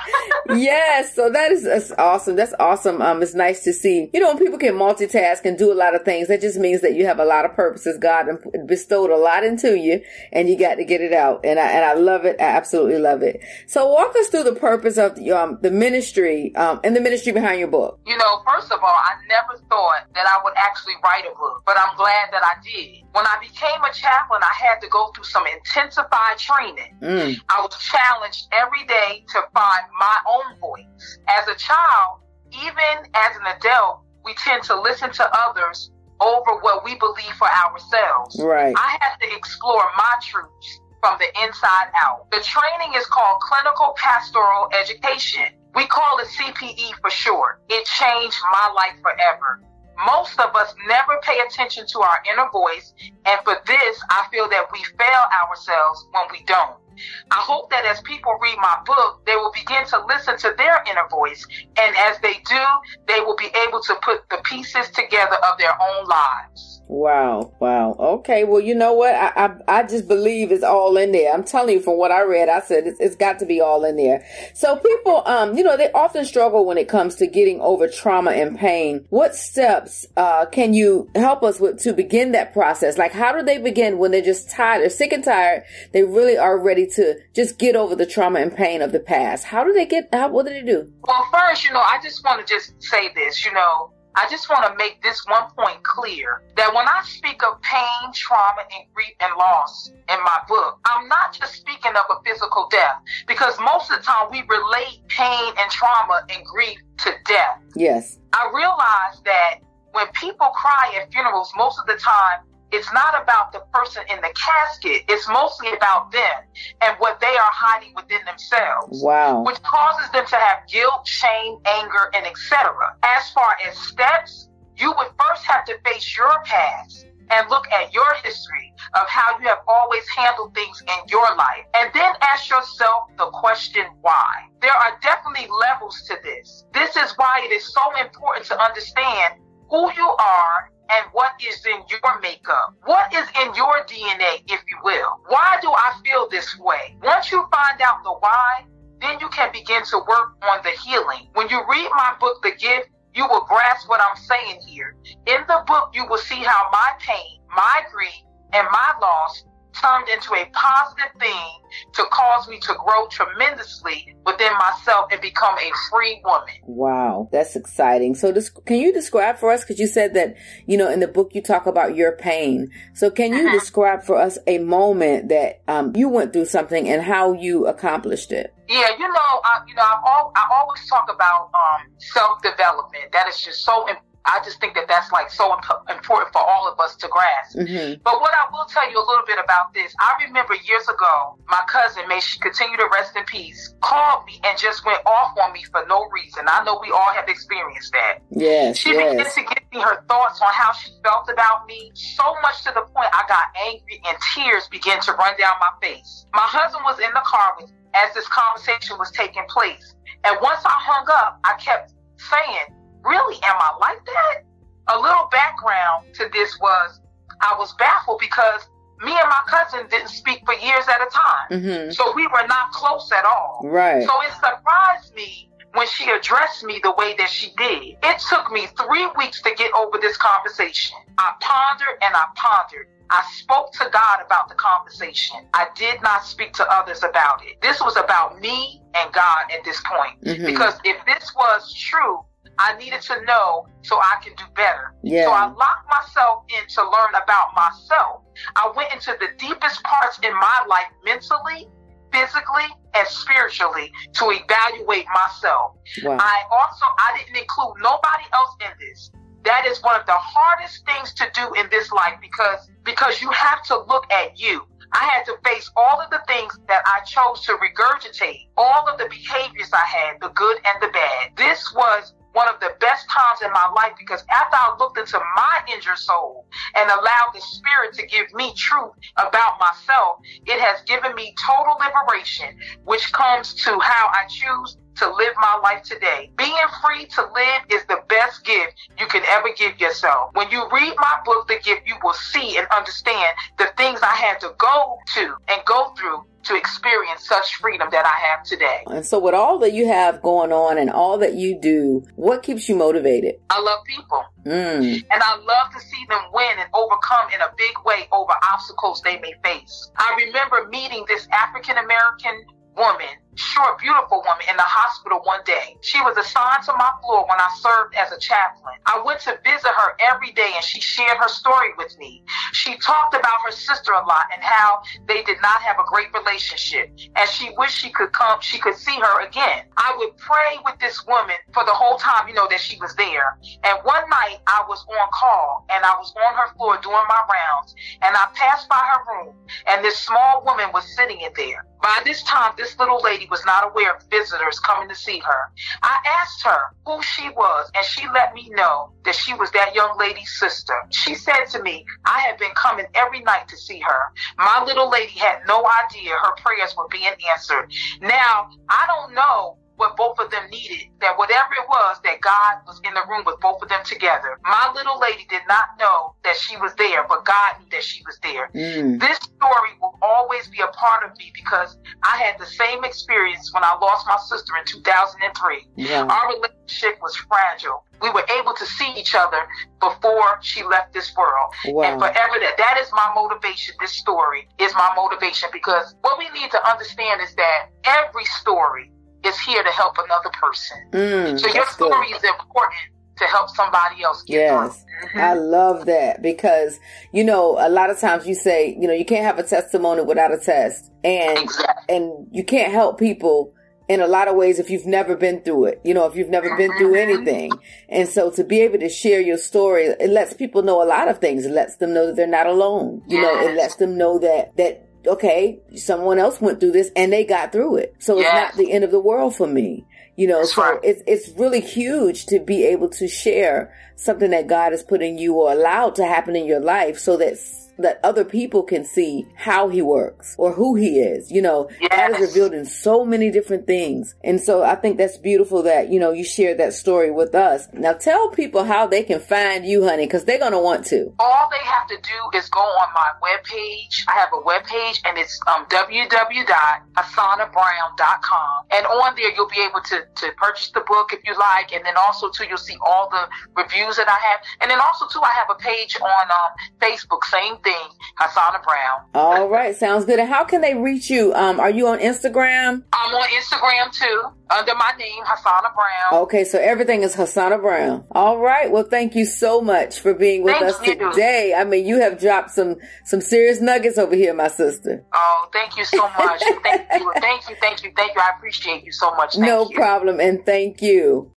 yes. 0.56 1.14
So 1.14 1.30
that 1.30 1.52
is 1.52 1.64
that's 1.64 1.92
awesome. 1.92 2.36
That's 2.36 2.54
awesome. 2.58 3.00
Um, 3.00 3.22
it's 3.22 3.34
nice 3.34 3.62
to 3.64 3.72
see. 3.72 4.10
You 4.12 4.20
know, 4.20 4.28
when 4.28 4.38
people 4.38 4.58
can 4.58 4.74
multitask 4.74 5.44
and 5.44 5.56
do 5.56 5.72
a 5.72 5.74
lot 5.74 5.94
of 5.94 6.02
things, 6.02 6.28
that 6.28 6.40
just 6.40 6.58
means 6.58 6.80
that 6.82 6.94
you 6.94 7.06
have 7.06 7.18
a 7.18 7.24
lot 7.24 7.44
of 7.44 7.54
purposes. 7.54 7.98
God 7.98 8.26
bestowed 8.66 9.10
a 9.10 9.16
lot 9.16 9.44
into 9.44 9.78
you, 9.78 10.02
and 10.32 10.48
you 10.48 10.58
got 10.58 10.76
to 10.76 10.84
get 10.84 11.00
it 11.00 11.12
out. 11.12 11.44
And 11.44 11.58
I 11.58 11.70
and 11.70 11.84
I 11.84 11.94
love 11.94 12.24
it. 12.24 12.36
I 12.40 12.44
absolutely 12.44 12.98
love 12.98 13.22
it. 13.22 13.40
So 13.66 13.88
walk 13.88 14.14
us 14.16 14.28
through 14.28 14.44
the 14.44 14.54
purpose 14.54 14.98
of 14.98 15.16
the, 15.16 15.32
um 15.32 15.58
the 15.62 15.70
ministry 15.70 16.54
um 16.56 16.80
and 16.84 16.96
the 16.96 17.00
ministry 17.00 17.32
behind 17.32 17.58
your 17.58 17.68
book. 17.68 18.00
You 18.06 18.16
know, 18.16 18.42
first 18.44 18.72
of 18.72 18.80
all, 18.82 18.96
I 18.96 19.14
never 19.28 19.58
thought 19.68 20.06
that 20.14 20.26
I 20.26 20.40
would 20.42 20.54
actually 20.56 20.94
write 21.04 21.24
a 21.24 21.36
book, 21.38 21.62
but 21.66 21.76
I'm 21.78 21.96
glad 21.96 22.30
that 22.32 22.42
I 22.42 22.54
did. 22.64 23.04
When 23.12 23.26
I 23.26 23.36
became 23.40 23.84
a 23.84 23.92
chaplain, 23.92 24.40
I 24.42 24.52
had 24.56 24.80
to 24.80 24.88
go 24.88 25.12
through 25.14 25.24
some 25.24 25.44
intensified 25.46 26.38
training. 26.38 26.96
Mm. 27.02 27.36
I 27.48 27.60
was 27.60 27.76
challenged 27.78 28.48
every 28.52 28.84
day 28.86 29.24
to 29.28 29.42
find 29.52 29.84
my 29.98 30.16
own 30.28 30.58
voice. 30.60 31.18
As 31.28 31.46
a 31.48 31.54
child, 31.54 32.20
even 32.52 33.10
as 33.14 33.36
an 33.36 33.46
adult, 33.56 34.00
we 34.24 34.34
tend 34.34 34.62
to 34.64 34.80
listen 34.80 35.12
to 35.12 35.28
others 35.36 35.90
over 36.20 36.60
what 36.60 36.84
we 36.84 36.94
believe 36.96 37.34
for 37.38 37.48
ourselves. 37.48 38.40
Right. 38.40 38.74
I 38.76 38.96
had 39.00 39.16
to 39.20 39.36
explore 39.36 39.84
my 39.96 40.14
truths 40.22 40.80
from 41.00 41.18
the 41.18 41.26
inside 41.44 41.90
out. 42.00 42.30
The 42.30 42.40
training 42.40 42.94
is 42.96 43.04
called 43.06 43.40
Clinical 43.40 43.92
Pastoral 43.96 44.68
Education. 44.72 45.52
We 45.74 45.86
call 45.86 46.18
it 46.18 46.28
CPE 46.28 47.00
for 47.00 47.10
short. 47.10 47.60
It 47.68 47.84
changed 47.84 48.36
my 48.52 48.72
life 48.74 49.00
forever. 49.02 49.60
Most 50.06 50.38
of 50.40 50.54
us 50.56 50.74
never 50.86 51.18
pay 51.22 51.38
attention 51.40 51.86
to 51.88 52.00
our 52.00 52.18
inner 52.30 52.48
voice, 52.50 52.92
and 53.24 53.40
for 53.44 53.56
this, 53.66 54.02
I 54.10 54.26
feel 54.30 54.48
that 54.48 54.66
we 54.72 54.82
fail 54.98 55.24
ourselves 55.44 56.06
when 56.12 56.24
we 56.32 56.44
don't. 56.44 56.81
I 57.30 57.36
hope 57.36 57.70
that 57.70 57.84
as 57.84 58.00
people 58.02 58.38
read 58.42 58.56
my 58.58 58.78
book, 58.84 59.24
they 59.26 59.36
will 59.36 59.52
begin 59.52 59.86
to 59.86 60.04
listen 60.06 60.38
to 60.38 60.54
their 60.56 60.82
inner 60.88 61.08
voice. 61.10 61.46
And 61.78 61.96
as 61.96 62.18
they 62.20 62.34
do, 62.48 62.64
they 63.08 63.20
will 63.20 63.36
be 63.36 63.50
able 63.66 63.80
to 63.82 63.94
put 64.02 64.28
the 64.30 64.38
pieces 64.44 64.90
together 64.90 65.36
of 65.50 65.58
their 65.58 65.72
own 65.80 66.06
lives. 66.06 66.82
Wow, 66.88 67.54
wow. 67.58 67.96
Okay, 67.98 68.44
well, 68.44 68.60
you 68.60 68.74
know 68.74 68.92
what? 68.92 69.14
I, 69.14 69.32
I, 69.36 69.78
I 69.78 69.82
just 69.84 70.08
believe 70.08 70.52
it's 70.52 70.62
all 70.62 70.96
in 70.98 71.12
there. 71.12 71.32
I'm 71.32 71.42
telling 71.42 71.76
you 71.76 71.80
from 71.80 71.96
what 71.96 72.10
I 72.10 72.22
read, 72.22 72.50
I 72.50 72.60
said 72.60 72.86
it's, 72.86 73.00
it's 73.00 73.16
got 73.16 73.38
to 73.38 73.46
be 73.46 73.62
all 73.62 73.84
in 73.84 73.96
there. 73.96 74.26
So 74.52 74.76
people, 74.76 75.22
um, 75.24 75.56
you 75.56 75.64
know, 75.64 75.78
they 75.78 75.90
often 75.92 76.26
struggle 76.26 76.66
when 76.66 76.76
it 76.76 76.88
comes 76.88 77.14
to 77.14 77.26
getting 77.26 77.62
over 77.62 77.88
trauma 77.88 78.32
and 78.32 78.58
pain. 78.58 79.06
What 79.08 79.34
steps, 79.34 80.06
uh, 80.18 80.44
can 80.46 80.74
you 80.74 81.08
help 81.14 81.42
us 81.44 81.58
with 81.58 81.78
to 81.84 81.94
begin 81.94 82.32
that 82.32 82.52
process? 82.52 82.98
Like, 82.98 83.12
how 83.12 83.32
do 83.32 83.42
they 83.42 83.56
begin 83.56 83.96
when 83.96 84.10
they're 84.10 84.20
just 84.20 84.50
tired 84.50 84.84
or 84.84 84.90
sick 84.90 85.12
and 85.12 85.24
tired? 85.24 85.62
They 85.92 86.02
really 86.02 86.36
are 86.36 86.58
ready 86.58 86.81
to 86.86 87.20
just 87.34 87.58
get 87.58 87.76
over 87.76 87.94
the 87.94 88.06
trauma 88.06 88.40
and 88.40 88.54
pain 88.54 88.82
of 88.82 88.92
the 88.92 89.00
past. 89.00 89.44
How 89.44 89.64
do 89.64 89.72
they 89.72 89.86
get, 89.86 90.08
how, 90.12 90.28
what 90.28 90.46
do 90.46 90.52
they 90.52 90.62
do? 90.62 90.92
Well, 91.06 91.26
first, 91.32 91.64
you 91.64 91.72
know, 91.72 91.80
I 91.80 91.98
just 92.02 92.24
want 92.24 92.46
to 92.46 92.54
just 92.54 92.80
say 92.82 93.12
this, 93.14 93.44
you 93.44 93.52
know, 93.52 93.92
I 94.14 94.28
just 94.30 94.50
want 94.50 94.66
to 94.66 94.76
make 94.76 95.02
this 95.02 95.24
one 95.26 95.50
point 95.56 95.82
clear 95.84 96.42
that 96.56 96.74
when 96.74 96.86
I 96.86 97.02
speak 97.04 97.42
of 97.42 97.60
pain, 97.62 98.12
trauma, 98.12 98.62
and 98.74 98.84
grief 98.92 99.14
and 99.20 99.32
loss 99.38 99.88
in 99.88 100.18
my 100.22 100.38
book, 100.48 100.80
I'm 100.84 101.08
not 101.08 101.32
just 101.32 101.54
speaking 101.54 101.92
of 101.92 102.04
a 102.10 102.22
physical 102.22 102.68
death 102.70 102.96
because 103.26 103.58
most 103.60 103.90
of 103.90 103.98
the 103.98 104.02
time 104.02 104.28
we 104.30 104.42
relate 104.42 105.00
pain 105.08 105.54
and 105.58 105.70
trauma 105.70 106.26
and 106.28 106.44
grief 106.44 106.78
to 106.98 107.12
death. 107.24 107.62
Yes. 107.74 108.18
I 108.34 108.50
realize 108.54 109.22
that 109.24 109.60
when 109.92 110.06
people 110.08 110.48
cry 110.48 111.00
at 111.00 111.10
funerals, 111.10 111.50
most 111.56 111.78
of 111.78 111.86
the 111.86 111.96
time 111.96 112.40
it's 112.72 112.90
not 112.92 113.22
about 113.22 113.52
the 113.52 113.60
person 113.72 114.02
in 114.10 114.16
the 114.16 114.32
casket. 114.34 115.04
It's 115.08 115.28
mostly 115.28 115.72
about 115.74 116.10
them 116.10 116.40
and 116.82 116.96
what 116.98 117.20
they 117.20 117.26
are 117.26 117.52
hiding 117.52 117.92
within 117.94 118.24
themselves. 118.24 119.02
Wow. 119.02 119.44
Which 119.44 119.60
causes 119.62 120.10
them 120.12 120.26
to 120.26 120.36
have 120.36 120.66
guilt, 120.68 121.06
shame, 121.06 121.58
anger, 121.66 122.10
and 122.14 122.26
etc. 122.26 122.72
As 123.02 123.30
far 123.30 123.56
as 123.68 123.76
steps, 123.76 124.48
you 124.76 124.92
would 124.96 125.08
first 125.20 125.44
have 125.44 125.64
to 125.66 125.78
face 125.84 126.16
your 126.16 126.32
past 126.44 127.06
and 127.30 127.48
look 127.50 127.70
at 127.72 127.92
your 127.92 128.14
history 128.24 128.72
of 128.94 129.08
how 129.08 129.38
you 129.38 129.48
have 129.48 129.60
always 129.68 130.02
handled 130.16 130.54
things 130.54 130.82
in 130.82 131.08
your 131.08 131.28
life. 131.36 131.64
And 131.74 131.90
then 131.94 132.12
ask 132.22 132.48
yourself 132.48 133.10
the 133.18 133.26
question 133.26 133.84
why. 134.00 134.48
There 134.60 134.72
are 134.72 134.98
definitely 135.02 135.48
levels 135.60 136.02
to 136.08 136.16
this. 136.22 136.64
This 136.72 136.96
is 136.96 137.12
why 137.16 137.42
it 137.44 137.52
is 137.52 137.72
so 137.72 138.00
important 138.00 138.46
to 138.46 138.58
understand 138.60 139.34
who 139.70 139.90
you 139.92 140.08
are 140.08 140.71
and 140.90 141.06
what 141.12 141.32
is 141.40 141.64
in 141.66 141.82
your 141.88 142.20
makeup. 142.20 142.74
What 142.84 143.12
is 143.14 143.26
in 143.40 143.54
your 143.54 143.84
DNA, 143.86 144.42
if 144.46 144.60
you 144.68 144.78
will? 144.82 145.20
Why 145.28 145.58
do 145.62 145.70
I 145.70 145.92
feel 146.04 146.28
this 146.30 146.58
way? 146.58 146.96
Once 147.02 147.30
you 147.30 147.44
find 147.52 147.80
out 147.80 148.02
the 148.04 148.12
why, 148.20 148.64
then 149.00 149.18
you 149.20 149.28
can 149.30 149.50
begin 149.52 149.82
to 149.90 149.98
work 149.98 150.36
on 150.42 150.60
the 150.62 150.70
healing. 150.84 151.28
When 151.34 151.48
you 151.48 151.60
read 151.68 151.88
my 151.96 152.14
book, 152.20 152.42
The 152.42 152.52
Gift, 152.52 152.88
you 153.14 153.26
will 153.28 153.44
grasp 153.44 153.88
what 153.88 154.00
I'm 154.00 154.16
saying 154.16 154.60
here. 154.66 154.96
In 155.26 155.40
the 155.48 155.62
book, 155.66 155.90
you 155.94 156.06
will 156.06 156.18
see 156.18 156.42
how 156.42 156.68
my 156.70 156.92
pain, 157.00 157.40
my 157.54 157.82
grief, 157.92 158.22
and 158.52 158.66
my 158.70 158.92
loss 159.00 159.44
turned 159.72 160.08
into 160.08 160.34
a 160.34 160.46
positive 160.52 161.12
thing 161.18 161.48
to 161.94 162.04
cause 162.10 162.48
me 162.48 162.58
to 162.60 162.74
grow 162.84 163.06
tremendously 163.08 164.14
within 164.26 164.52
myself 164.58 165.06
and 165.10 165.20
become 165.20 165.56
a 165.58 165.70
free 165.90 166.20
woman. 166.24 166.54
Wow, 166.64 167.28
that's 167.32 167.56
exciting. 167.56 168.14
So, 168.14 168.32
can 168.66 168.78
you 168.78 168.92
describe 168.92 169.38
for 169.38 169.50
us? 169.50 169.62
Because 169.62 169.78
you 169.78 169.86
said 169.86 170.14
that 170.14 170.36
you 170.66 170.76
know 170.76 170.90
in 170.90 171.00
the 171.00 171.08
book 171.08 171.30
you 171.34 171.42
talk 171.42 171.66
about 171.66 171.96
your 171.96 172.12
pain. 172.16 172.70
So, 172.94 173.10
can 173.10 173.32
you 173.32 173.46
uh-huh. 173.46 173.58
describe 173.58 174.02
for 174.02 174.16
us 174.16 174.38
a 174.46 174.58
moment 174.58 175.28
that 175.28 175.62
um, 175.68 175.92
you 175.96 176.08
went 176.08 176.32
through 176.32 176.46
something 176.46 176.88
and 176.88 177.02
how 177.02 177.32
you 177.32 177.66
accomplished 177.66 178.32
it? 178.32 178.54
Yeah, 178.68 178.88
you 178.98 179.08
know, 179.08 179.40
I, 179.44 179.60
you 179.66 179.74
know, 179.74 179.82
I've 179.82 180.02
all, 180.04 180.32
I 180.34 180.48
always 180.52 180.88
talk 180.88 181.10
about 181.12 181.50
um, 181.54 181.86
self 181.98 182.40
development. 182.42 183.12
That 183.12 183.28
is 183.28 183.40
just 183.42 183.64
so 183.64 183.80
important 183.86 184.11
I 184.24 184.40
just 184.44 184.60
think 184.60 184.74
that 184.74 184.86
that's 184.88 185.10
like 185.10 185.30
so 185.30 185.52
imp- 185.52 185.90
important 185.90 186.32
for 186.32 186.40
all 186.40 186.70
of 186.70 186.78
us 186.78 186.96
to 186.96 187.08
grasp. 187.08 187.58
Mm-hmm. 187.58 188.02
But 188.04 188.20
what 188.20 188.32
I 188.34 188.46
will 188.52 188.66
tell 188.66 188.88
you 188.90 188.96
a 188.96 189.06
little 189.06 189.26
bit 189.26 189.38
about 189.42 189.74
this, 189.74 189.94
I 189.98 190.24
remember 190.26 190.54
years 190.54 190.88
ago, 190.88 191.38
my 191.48 191.62
cousin, 191.66 192.06
may 192.08 192.20
she 192.20 192.38
continue 192.38 192.76
to 192.76 192.88
rest 192.92 193.16
in 193.16 193.24
peace, 193.24 193.74
called 193.80 194.24
me 194.26 194.40
and 194.44 194.58
just 194.58 194.84
went 194.86 195.04
off 195.06 195.36
on 195.38 195.52
me 195.52 195.64
for 195.70 195.84
no 195.88 196.08
reason. 196.10 196.44
I 196.46 196.62
know 196.64 196.78
we 196.80 196.90
all 196.90 197.12
have 197.14 197.28
experienced 197.28 197.92
that. 197.92 198.18
Yes, 198.30 198.78
She 198.78 198.90
began 198.92 199.18
to 199.18 199.42
give 199.42 199.64
me 199.72 199.80
her 199.80 200.04
thoughts 200.08 200.40
on 200.40 200.52
how 200.52 200.72
she 200.72 200.90
felt 201.02 201.28
about 201.28 201.66
me, 201.66 201.90
so 201.94 202.34
much 202.42 202.62
to 202.64 202.72
the 202.74 202.82
point 202.82 203.08
I 203.12 203.24
got 203.28 203.44
angry 203.66 204.00
and 204.06 204.16
tears 204.34 204.68
began 204.68 205.00
to 205.02 205.12
run 205.12 205.34
down 205.38 205.54
my 205.60 205.70
face. 205.80 206.26
My 206.32 206.46
husband 206.46 206.84
was 206.84 206.98
in 206.98 207.12
the 207.12 207.22
car 207.24 207.54
with 207.60 207.70
me 207.70 207.76
as 207.94 208.14
this 208.14 208.26
conversation 208.28 208.98
was 208.98 209.10
taking 209.10 209.44
place. 209.48 209.94
And 210.24 210.36
once 210.40 210.60
I 210.64 210.72
hung 210.72 211.06
up, 211.10 211.40
I 211.44 211.54
kept 211.54 211.94
saying, 212.16 212.81
Really, 213.04 213.36
am 213.42 213.56
I 213.58 213.76
like 213.80 214.04
that? 214.04 214.42
A 214.88 214.98
little 214.98 215.28
background 215.30 216.06
to 216.14 216.28
this 216.32 216.58
was 216.60 217.00
I 217.40 217.54
was 217.58 217.72
baffled 217.78 218.20
because 218.20 218.68
me 219.00 219.12
and 219.12 219.28
my 219.28 219.42
cousin 219.48 219.86
didn't 219.90 220.08
speak 220.08 220.42
for 220.44 220.54
years 220.54 220.84
at 220.88 221.00
a 221.00 221.10
time. 221.10 221.48
Mm-hmm. 221.50 221.90
So 221.90 222.12
we 222.14 222.26
were 222.28 222.46
not 222.46 222.72
close 222.72 223.10
at 223.12 223.24
all. 223.24 223.60
Right. 223.64 224.06
So 224.06 224.12
it 224.22 224.32
surprised 224.34 225.14
me 225.14 225.50
when 225.74 225.86
she 225.88 226.08
addressed 226.10 226.62
me 226.64 226.78
the 226.82 226.92
way 226.96 227.14
that 227.18 227.28
she 227.28 227.52
did. 227.56 227.96
It 228.02 228.18
took 228.28 228.50
me 228.52 228.66
three 228.78 229.08
weeks 229.16 229.42
to 229.42 229.50
get 229.56 229.72
over 229.72 229.98
this 229.98 230.16
conversation. 230.16 230.98
I 231.18 231.32
pondered 231.40 231.98
and 232.02 232.14
I 232.14 232.26
pondered. 232.36 232.88
I 233.10 233.22
spoke 233.36 233.72
to 233.72 233.90
God 233.92 234.20
about 234.24 234.48
the 234.48 234.54
conversation. 234.54 235.36
I 235.52 235.66
did 235.74 236.00
not 236.02 236.24
speak 236.24 236.52
to 236.54 236.66
others 236.72 237.02
about 237.02 237.42
it. 237.44 237.60
This 237.60 237.80
was 237.80 237.96
about 237.96 238.40
me 238.40 238.82
and 238.94 239.12
God 239.12 239.50
at 239.52 239.64
this 239.64 239.80
point. 239.80 240.22
Mhm. 240.24 240.46
Because 240.46 240.74
if 240.84 241.04
this 241.04 241.34
was 241.34 241.74
true, 241.74 242.24
I 242.58 242.76
needed 242.76 243.00
to 243.02 243.24
know 243.24 243.66
so 243.82 243.96
I 243.96 244.18
can 244.22 244.34
do 244.36 244.44
better. 244.54 244.94
Yeah. 245.02 245.24
So 245.24 245.30
I 245.32 245.46
locked 245.46 245.88
myself 245.88 246.44
in 246.48 246.68
to 246.68 246.82
learn 246.82 247.14
about 247.22 247.54
myself. 247.54 248.22
I 248.56 248.72
went 248.76 248.92
into 248.92 249.16
the 249.18 249.28
deepest 249.38 249.82
parts 249.82 250.18
in 250.22 250.32
my 250.32 250.64
life 250.68 250.90
mentally, 251.04 251.68
physically, 252.12 252.68
and 252.94 253.08
spiritually 253.08 253.90
to 254.14 254.30
evaluate 254.30 255.06
myself. 255.14 255.76
Wow. 256.02 256.18
I 256.20 256.42
also 256.50 256.86
I 256.98 257.18
didn't 257.18 257.36
include 257.36 257.76
nobody 257.80 258.24
else 258.32 258.54
in 258.60 258.72
this. 258.78 259.10
That 259.44 259.66
is 259.66 259.82
one 259.82 259.98
of 259.98 260.06
the 260.06 260.14
hardest 260.14 260.84
things 260.86 261.14
to 261.14 261.26
do 261.34 261.52
in 261.54 261.68
this 261.70 261.90
life 261.90 262.14
because 262.20 262.70
because 262.84 263.20
you 263.20 263.30
have 263.30 263.62
to 263.64 263.78
look 263.88 264.10
at 264.12 264.38
you. 264.38 264.66
I 264.94 265.04
had 265.04 265.24
to 265.24 265.36
face 265.42 265.70
all 265.74 266.00
of 266.02 266.10
the 266.10 266.20
things 266.28 266.58
that 266.68 266.82
I 266.84 267.00
chose 267.06 267.40
to 267.46 267.56
regurgitate, 267.56 268.48
all 268.58 268.86
of 268.86 268.98
the 268.98 269.08
behaviors 269.08 269.70
I 269.72 269.86
had, 269.86 270.20
the 270.20 270.28
good 270.28 270.58
and 270.66 270.82
the 270.82 270.88
bad. 270.88 271.30
This 271.36 271.72
was 271.74 272.12
one 272.32 272.48
of 272.48 272.60
the 272.60 272.74
best 272.80 273.06
times 273.10 273.40
in 273.44 273.52
my 273.52 273.70
life 273.76 273.92
because 273.98 274.24
after 274.30 274.56
I 274.56 274.76
looked 274.78 274.98
into 274.98 275.18
my 275.36 275.60
injured 275.72 275.98
soul 275.98 276.46
and 276.76 276.90
allowed 276.90 277.30
the 277.34 277.40
spirit 277.40 277.94
to 277.94 278.06
give 278.06 278.32
me 278.34 278.52
truth 278.56 278.92
about 279.16 279.58
myself, 279.60 280.18
it 280.46 280.60
has 280.60 280.82
given 280.82 281.14
me 281.14 281.34
total 281.46 281.76
liberation, 281.78 282.58
which 282.84 283.12
comes 283.12 283.54
to 283.64 283.78
how 283.80 284.08
I 284.08 284.24
choose 284.28 284.76
to 284.96 285.08
live 285.08 285.32
my 285.40 285.58
life 285.62 285.82
today. 285.82 286.30
Being 286.36 286.54
free 286.84 287.06
to 287.06 287.22
live 287.34 287.62
is 287.70 287.84
the 287.86 288.02
best 288.08 288.44
gift 288.44 288.74
you 288.98 289.06
can 289.06 289.22
ever 289.30 289.48
give 289.56 289.80
yourself. 289.80 290.30
When 290.34 290.50
you 290.50 290.64
read 290.72 290.94
my 290.96 291.18
book, 291.24 291.48
The 291.48 291.58
Gift, 291.64 291.82
you 291.86 291.94
will 292.02 292.14
see 292.14 292.58
and 292.58 292.66
understand 292.68 293.34
the 293.58 293.68
things 293.76 294.01
had 294.32 294.40
to 294.40 294.54
go 294.58 294.98
to 295.14 295.34
and 295.48 295.62
go 295.66 295.92
through 295.98 296.24
to 296.44 296.56
experience 296.56 297.26
such 297.26 297.56
freedom 297.56 297.88
that 297.92 298.04
I 298.04 298.26
have 298.28 298.44
today. 298.44 298.82
And 298.88 299.06
so, 299.06 299.18
with 299.18 299.34
all 299.34 299.58
that 299.60 299.72
you 299.72 299.86
have 299.86 300.22
going 300.22 300.52
on 300.52 300.78
and 300.78 300.90
all 300.90 301.18
that 301.18 301.34
you 301.34 301.58
do, 301.60 302.02
what 302.16 302.42
keeps 302.42 302.68
you 302.68 302.74
motivated? 302.74 303.36
I 303.50 303.60
love 303.60 303.84
people. 303.86 304.24
Mm. 304.44 305.04
And 305.10 305.22
I 305.22 305.36
love 305.36 305.72
to 305.72 305.80
see 305.80 306.04
them 306.08 306.22
win 306.32 306.58
and 306.58 306.68
overcome 306.74 307.30
in 307.32 307.40
a 307.40 307.50
big 307.56 307.74
way 307.84 308.08
over 308.10 308.32
obstacles 308.50 309.00
they 309.02 309.20
may 309.20 309.34
face. 309.44 309.90
I 309.96 310.16
remember 310.26 310.68
meeting 310.68 311.04
this 311.06 311.28
African 311.30 311.78
American 311.78 312.44
woman, 312.76 313.14
short, 313.36 313.78
beautiful 313.78 314.22
woman 314.26 314.44
in 314.48 314.56
the 314.56 314.66
hospital 314.66 315.20
one 315.24 315.40
day. 315.44 315.76
She 315.80 316.00
was 316.02 316.16
assigned 316.16 316.64
to 316.64 316.72
my 316.76 316.90
floor 317.00 317.24
when 317.28 317.40
I 317.40 317.48
served 317.60 317.94
as 317.94 318.12
a 318.12 318.18
chaplain. 318.18 318.76
I 318.86 319.00
went 319.04 319.20
to 319.20 319.38
visit 319.44 319.72
her 319.72 319.96
every 320.12 320.32
day 320.32 320.52
and 320.54 320.64
she 320.64 320.80
shared 320.80 321.16
her 321.16 321.28
story 321.28 321.70
with 321.78 321.96
me. 321.98 322.22
She 322.52 322.76
talked 322.78 323.14
about 323.14 323.40
her 323.44 323.52
sister 323.52 323.92
a 323.92 324.04
lot 324.04 324.26
and 324.34 324.42
how 324.42 324.82
they 325.08 325.22
did 325.22 325.40
not 325.40 325.62
have 325.62 325.78
a 325.78 325.84
great 325.88 326.12
relationship 326.12 326.90
and 327.16 327.28
she 327.28 327.50
wished 327.56 327.78
she 327.78 327.90
could 327.90 328.12
come, 328.12 328.40
she 328.40 328.58
could 328.58 328.76
see 328.76 328.96
her 329.00 329.26
again. 329.26 329.64
I 329.76 329.94
would 329.98 330.16
pray 330.18 330.58
with 330.64 330.78
this 330.78 331.04
woman 331.06 331.36
for 331.54 331.64
the 331.64 331.72
whole 331.72 331.96
time, 331.96 332.28
you 332.28 332.34
know, 332.34 332.46
that 332.50 332.60
she 332.60 332.78
was 332.80 332.94
there. 332.96 333.38
And 333.64 333.78
one 333.84 334.08
night 334.10 334.38
I 334.46 334.64
was 334.68 334.84
on 334.88 335.08
call 335.12 335.64
and 335.70 335.84
I 335.84 335.96
was 335.96 336.12
on 336.16 336.34
her 336.36 336.54
floor 336.56 336.78
doing 336.82 337.06
my 337.08 337.22
rounds 337.32 337.74
and 338.02 338.14
I 338.14 338.28
passed 338.34 338.68
by 338.68 338.80
her 338.80 339.00
room 339.08 339.34
and 339.66 339.84
this 339.84 339.98
small 339.98 340.44
woman 340.44 340.68
was 340.72 340.84
sitting 340.96 341.20
in 341.20 341.32
there. 341.36 341.64
By 341.82 342.00
this 342.04 342.22
time, 342.22 342.52
this 342.56 342.78
little 342.78 343.00
lady 343.02 343.21
was 343.30 343.44
not 343.44 343.70
aware 343.70 343.94
of 343.94 344.02
visitors 344.10 344.58
coming 344.60 344.88
to 344.88 344.94
see 344.94 345.18
her. 345.20 345.52
I 345.82 345.98
asked 346.20 346.44
her 346.44 346.60
who 346.86 347.02
she 347.02 347.28
was, 347.30 347.70
and 347.74 347.84
she 347.84 348.06
let 348.14 348.34
me 348.34 348.50
know 348.54 348.92
that 349.04 349.14
she 349.14 349.34
was 349.34 349.50
that 349.52 349.74
young 349.74 349.96
lady's 349.98 350.38
sister. 350.38 350.74
She 350.90 351.14
said 351.14 351.44
to 351.52 351.62
me, 351.62 351.84
I 352.04 352.20
have 352.20 352.38
been 352.38 352.52
coming 352.56 352.86
every 352.94 353.20
night 353.20 353.48
to 353.48 353.56
see 353.56 353.80
her. 353.80 354.00
My 354.38 354.62
little 354.64 354.90
lady 354.90 355.18
had 355.18 355.40
no 355.46 355.64
idea 355.84 356.10
her 356.10 356.34
prayers 356.36 356.74
were 356.76 356.88
being 356.88 357.12
answered. 357.30 357.72
Now, 358.00 358.48
I 358.68 358.86
don't 358.86 359.14
know 359.14 359.58
what 359.82 359.96
both 359.96 360.16
of 360.20 360.30
them 360.30 360.48
needed, 360.48 360.86
that 361.00 361.18
whatever 361.18 361.54
it 361.58 361.68
was, 361.68 361.98
that 362.04 362.20
God 362.20 362.62
was 362.68 362.80
in 362.84 362.94
the 362.94 363.02
room 363.10 363.24
with 363.26 363.40
both 363.40 363.60
of 363.60 363.68
them 363.68 363.82
together. 363.84 364.38
My 364.44 364.70
little 364.76 365.00
lady 365.00 365.26
did 365.28 365.42
not 365.48 365.74
know 365.76 366.14
that 366.22 366.36
she 366.36 366.56
was 366.58 366.72
there, 366.76 367.04
but 367.08 367.24
God 367.24 367.58
knew 367.58 367.66
that 367.72 367.82
she 367.82 368.00
was 368.06 368.16
there. 368.22 368.48
Mm. 368.54 369.00
This 369.00 369.18
story 369.18 369.74
will 369.80 369.98
always 370.00 370.46
be 370.46 370.60
a 370.60 370.68
part 370.68 371.02
of 371.02 371.18
me 371.18 371.32
because 371.34 371.76
I 372.04 372.16
had 372.16 372.38
the 372.38 372.46
same 372.46 372.84
experience 372.84 373.52
when 373.52 373.64
I 373.64 373.76
lost 373.82 374.06
my 374.06 374.18
sister 374.24 374.52
in 374.56 374.64
2003. 374.66 375.66
Yeah. 375.74 376.06
Our 376.06 376.28
relationship 376.30 377.02
was 377.02 377.16
fragile. 377.16 377.82
We 378.00 378.10
were 378.10 378.26
able 378.38 378.54
to 378.54 378.66
see 378.66 378.92
each 378.96 379.14
other 379.14 379.46
before 379.80 380.38
she 380.42 380.62
left 380.62 380.92
this 380.92 381.12
world. 381.16 381.54
Wow. 381.66 381.82
And 381.82 382.00
forever 382.00 382.38
that 382.38 382.54
that 382.58 382.78
is 382.80 382.88
my 382.92 383.10
motivation. 383.14 383.74
This 383.80 383.92
story 383.92 384.46
is 384.58 384.72
my 384.74 384.92
motivation 384.94 385.48
because 385.52 385.94
what 386.02 386.18
we 386.18 386.30
need 386.30 386.50
to 386.52 386.70
understand 386.70 387.20
is 387.20 387.34
that 387.34 387.70
every 387.84 388.24
story 388.42 388.91
is 389.26 389.38
here 389.40 389.62
to 389.62 389.70
help 389.70 389.96
another 389.98 390.30
person. 390.40 390.76
Mm, 390.92 391.38
so 391.40 391.46
your 391.46 391.54
that's 391.54 391.76
good. 391.76 391.92
story 391.92 392.06
is 392.08 392.22
important 392.24 392.74
to 393.18 393.24
help 393.24 393.48
somebody 393.50 394.02
else 394.02 394.22
get 394.22 394.34
Yes. 394.36 394.84
through. 395.12 395.20
I 395.20 395.34
love 395.34 395.86
that 395.86 396.22
because, 396.22 396.78
you 397.12 397.22
know, 397.24 397.56
a 397.58 397.68
lot 397.68 397.90
of 397.90 398.00
times 398.00 398.26
you 398.26 398.34
say, 398.34 398.76
you 398.80 398.88
know, 398.88 398.94
you 398.94 399.04
can't 399.04 399.24
have 399.24 399.38
a 399.38 399.42
testimony 399.42 400.02
without 400.02 400.32
a 400.32 400.38
test. 400.38 400.90
And, 401.04 401.48
and 401.88 402.26
you 402.32 402.44
can't 402.44 402.72
help 402.72 402.98
people 402.98 403.52
in 403.88 404.00
a 404.00 404.06
lot 404.06 404.28
of 404.28 404.36
ways 404.36 404.58
if 404.58 404.70
you've 404.70 404.86
never 404.86 405.14
been 405.16 405.42
through 405.42 405.66
it, 405.66 405.80
you 405.84 405.92
know, 405.92 406.06
if 406.06 406.16
you've 406.16 406.30
never 406.30 406.56
been 406.56 406.70
through 406.78 406.94
anything. 406.94 407.50
And 407.88 408.08
so 408.08 408.30
to 408.30 408.44
be 408.44 408.60
able 408.60 408.78
to 408.78 408.88
share 408.88 409.20
your 409.20 409.36
story, 409.36 409.84
it 409.86 410.08
lets 410.08 410.32
people 410.32 410.62
know 410.62 410.82
a 410.82 410.86
lot 410.86 411.08
of 411.08 411.18
things. 411.18 411.44
It 411.44 411.50
lets 411.52 411.76
them 411.76 411.92
know 411.92 412.06
that 412.06 412.16
they're 412.16 412.26
not 412.26 412.46
alone. 412.46 413.02
You 413.08 413.20
know, 413.20 413.40
it 413.40 413.54
lets 413.56 413.76
them 413.76 413.98
know 413.98 414.18
that, 414.20 414.56
that, 414.56 414.88
okay, 415.06 415.60
someone 415.76 416.18
else 416.18 416.40
went 416.40 416.60
through 416.60 416.72
this 416.72 416.90
and 416.96 417.12
they 417.12 417.24
got 417.24 417.52
through 417.52 417.76
it. 417.76 417.94
So 417.98 418.18
it's 418.18 418.32
not 418.32 418.54
the 418.56 418.72
end 418.72 418.84
of 418.84 418.90
the 418.90 419.00
world 419.00 419.36
for 419.36 419.46
me. 419.46 419.86
You 420.16 420.26
know, 420.26 420.44
so 420.44 420.78
it's 420.82 421.02
it's 421.06 421.30
really 421.38 421.60
huge 421.60 422.26
to 422.26 422.38
be 422.38 422.64
able 422.64 422.90
to 422.90 423.08
share 423.08 423.74
something 423.96 424.30
that 424.30 424.46
God 424.46 424.72
has 424.72 424.82
put 424.82 425.00
in 425.00 425.16
you 425.16 425.34
or 425.34 425.52
allowed 425.52 425.94
to 425.96 426.04
happen 426.04 426.36
in 426.36 426.44
your 426.44 426.60
life 426.60 426.98
so 426.98 427.16
that 427.16 427.38
that 427.82 428.00
other 428.02 428.24
people 428.24 428.62
can 428.62 428.82
see 428.84 429.26
how 429.34 429.68
he 429.68 429.82
works 429.82 430.34
or 430.38 430.52
who 430.52 430.74
he 430.74 431.00
is. 431.00 431.30
You 431.30 431.42
know, 431.42 431.68
that 431.90 432.12
is 432.12 432.20
revealed 432.20 432.54
in 432.54 432.64
so 432.64 433.04
many 433.04 433.30
different 433.30 433.66
things. 433.66 434.14
And 434.24 434.40
so 434.40 434.62
I 434.62 434.74
think 434.74 434.96
that's 434.98 435.18
beautiful 435.18 435.62
that, 435.64 435.90
you 435.90 436.00
know, 436.00 436.12
you 436.12 436.24
shared 436.24 436.56
that 436.58 436.72
story 436.72 437.10
with 437.10 437.34
us. 437.34 437.68
Now 437.72 437.92
tell 437.92 438.30
people 438.30 438.64
how 438.64 438.86
they 438.86 439.02
can 439.02 439.20
find 439.20 439.66
you, 439.66 439.84
honey, 439.84 440.06
because 440.06 440.24
they're 440.24 440.38
going 440.38 440.52
to 440.52 440.58
want 440.58 440.86
to. 440.86 441.12
All 441.18 441.48
they 441.50 441.58
have 441.68 441.86
to 441.88 441.96
do 441.96 442.30
is 442.38 442.48
go 442.48 442.60
on 442.60 442.88
my 442.94 443.10
webpage. 443.22 444.04
I 444.08 444.12
have 444.12 444.30
a 444.32 444.40
webpage 444.42 445.00
and 445.04 445.18
it's 445.18 445.38
um, 445.46 445.66
www.hasanabrown.com. 445.66 448.64
And 448.70 448.86
on 448.86 449.14
there, 449.16 449.34
you'll 449.34 449.48
be 449.48 449.60
able 449.68 449.80
to, 449.80 450.04
to 450.16 450.32
purchase 450.36 450.70
the 450.70 450.84
book 450.86 451.12
if 451.12 451.24
you 451.24 451.36
like. 451.38 451.72
And 451.72 451.84
then 451.84 451.94
also, 451.96 452.30
too, 452.30 452.44
you'll 452.48 452.58
see 452.58 452.76
all 452.84 453.08
the 453.10 453.28
reviews 453.56 453.96
that 453.96 454.08
I 454.08 454.18
have. 454.30 454.40
And 454.60 454.70
then 454.70 454.78
also, 454.80 455.08
too, 455.08 455.20
I 455.22 455.32
have 455.32 455.48
a 455.50 455.56
page 455.56 455.96
on 456.00 456.30
um, 456.30 456.52
Facebook, 456.80 457.24
same 457.24 457.56
thing, 457.58 457.71
2016, 457.72 457.98
Hassana 458.20 458.62
Brown. 458.62 459.00
All 459.14 459.48
right, 459.48 459.74
sounds 459.76 460.04
good. 460.04 460.18
And 460.18 460.28
how 460.28 460.44
can 460.44 460.60
they 460.60 460.74
reach 460.74 461.10
you? 461.10 461.32
Um, 461.34 461.60
are 461.60 461.70
you 461.70 461.88
on 461.88 461.98
Instagram? 461.98 462.82
I'm 462.92 463.14
on 463.14 463.28
Instagram 463.28 463.92
too, 463.92 464.22
under 464.50 464.74
my 464.74 464.92
name, 464.98 465.24
Hassana 465.24 465.74
Brown. 465.74 466.22
Okay, 466.22 466.44
so 466.44 466.58
everything 466.58 467.02
is 467.02 467.14
Hassana 467.14 467.60
Brown. 467.60 468.04
All 468.12 468.38
right, 468.38 468.70
well, 468.70 468.84
thank 468.84 469.14
you 469.14 469.24
so 469.24 469.60
much 469.60 470.00
for 470.00 470.14
being 470.14 470.42
with 470.42 470.54
thank 470.54 470.66
us 470.66 470.86
you. 470.86 470.94
today. 470.96 471.54
I 471.56 471.64
mean, 471.64 471.86
you 471.86 472.00
have 472.00 472.18
dropped 472.18 472.50
some 472.50 472.76
some 473.04 473.20
serious 473.20 473.60
nuggets 473.60 473.98
over 473.98 474.14
here, 474.14 474.34
my 474.34 474.48
sister. 474.48 475.04
Oh, 475.12 475.48
thank 475.52 475.76
you 475.76 475.84
so 475.84 476.02
much. 476.18 476.42
thank 476.62 477.02
you, 477.02 477.12
thank 477.20 477.48
you, 477.48 477.56
thank 477.60 477.84
you, 477.84 477.92
thank 477.96 478.14
you. 478.14 478.20
I 478.20 478.30
appreciate 478.36 478.84
you 478.84 478.92
so 478.92 479.14
much. 479.14 479.34
Thank 479.34 479.46
no 479.46 479.68
you. 479.68 479.76
problem, 479.76 480.20
and 480.20 480.44
thank 480.44 480.82
you. 480.82 481.32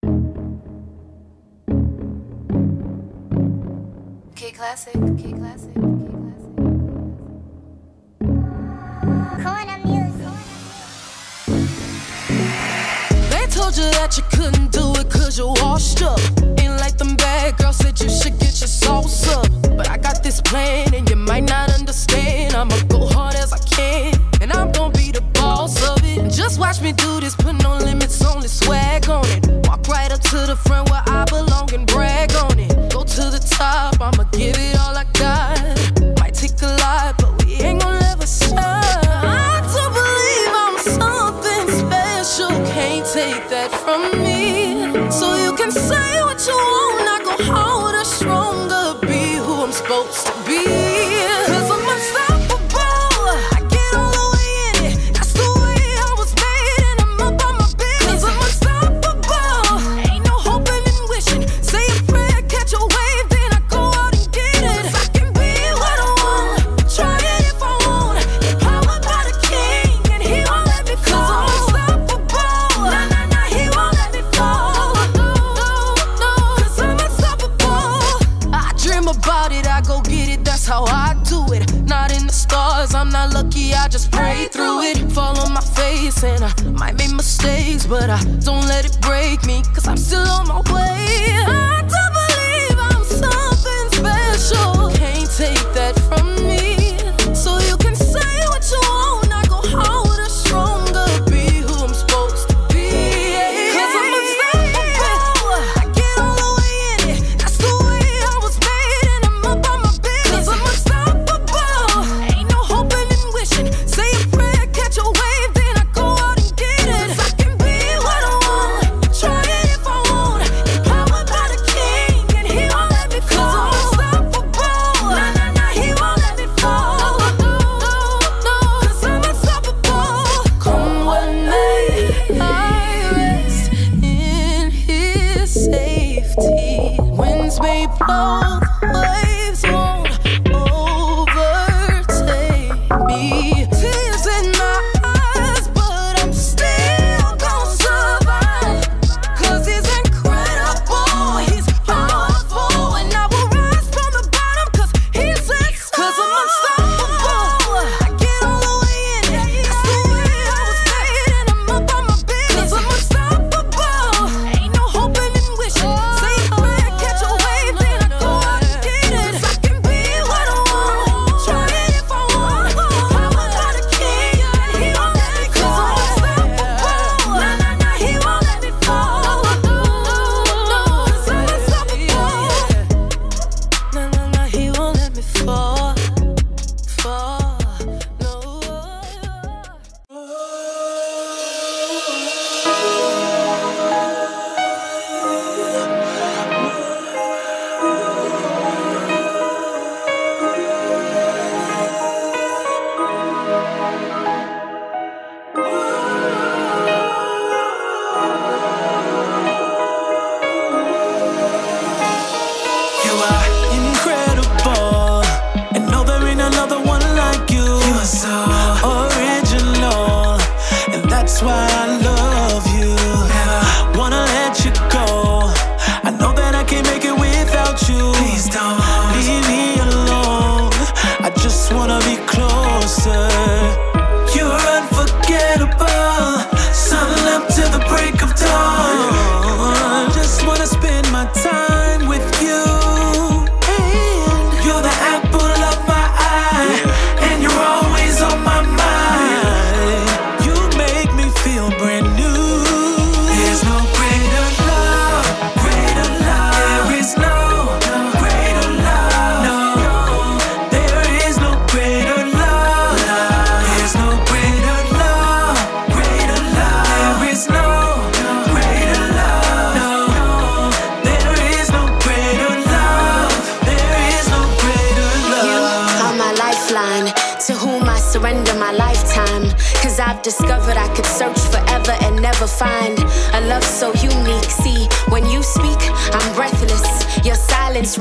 K 4.34 4.50
Classic. 4.50 4.92
K 4.92 5.32
Classic. 5.32 5.43
told 13.74 13.86
you 13.86 13.98
that 13.98 14.16
you 14.16 14.22
couldn't 14.30 14.72
do 14.72 14.92
it 15.00 15.10
cause 15.10 15.38
you 15.38 15.48
washed 15.62 16.02
up. 16.02 16.18
Ain't 16.58 16.78
like 16.78 16.96
them 16.96 17.16
bad 17.16 17.56
girls 17.56 17.76
said 17.76 17.98
you 18.00 18.08
should 18.08 18.38
get 18.38 18.60
your 18.60 18.68
sauce 18.68 19.28
up. 19.28 19.46
But 19.76 19.88
I 19.88 19.98
got 19.98 20.22
this 20.22 20.40
plan 20.40 20.94
and 20.94 21.08
you 21.08 21.16
might 21.16 21.44
not 21.44 21.72
understand. 21.72 22.54
I'ma 22.54 22.76
go 22.88 23.06
hard 23.06 23.34
as 23.34 23.52
I 23.52 23.58
can 23.58 24.14
and 24.40 24.52
I'm 24.52 24.70
gonna 24.72 24.92
be 24.92 25.10
the 25.10 25.22
boss 25.34 25.82
of 25.88 26.04
it. 26.04 26.18
And 26.18 26.32
just 26.32 26.58
watch 26.60 26.80
me 26.80 26.92
do 26.92 27.20
this, 27.20 27.34
put 27.34 27.54
no 27.62 27.76
limits, 27.78 28.24
only 28.24 28.48
swag 28.48 29.08
on 29.08 29.24
it. 29.26 29.46
Walk 29.66 29.86
right 29.88 30.10
up 30.12 30.20
to 30.20 30.38
the 30.46 30.56
front 30.56 30.90
where 30.90 31.02
I 31.06 31.13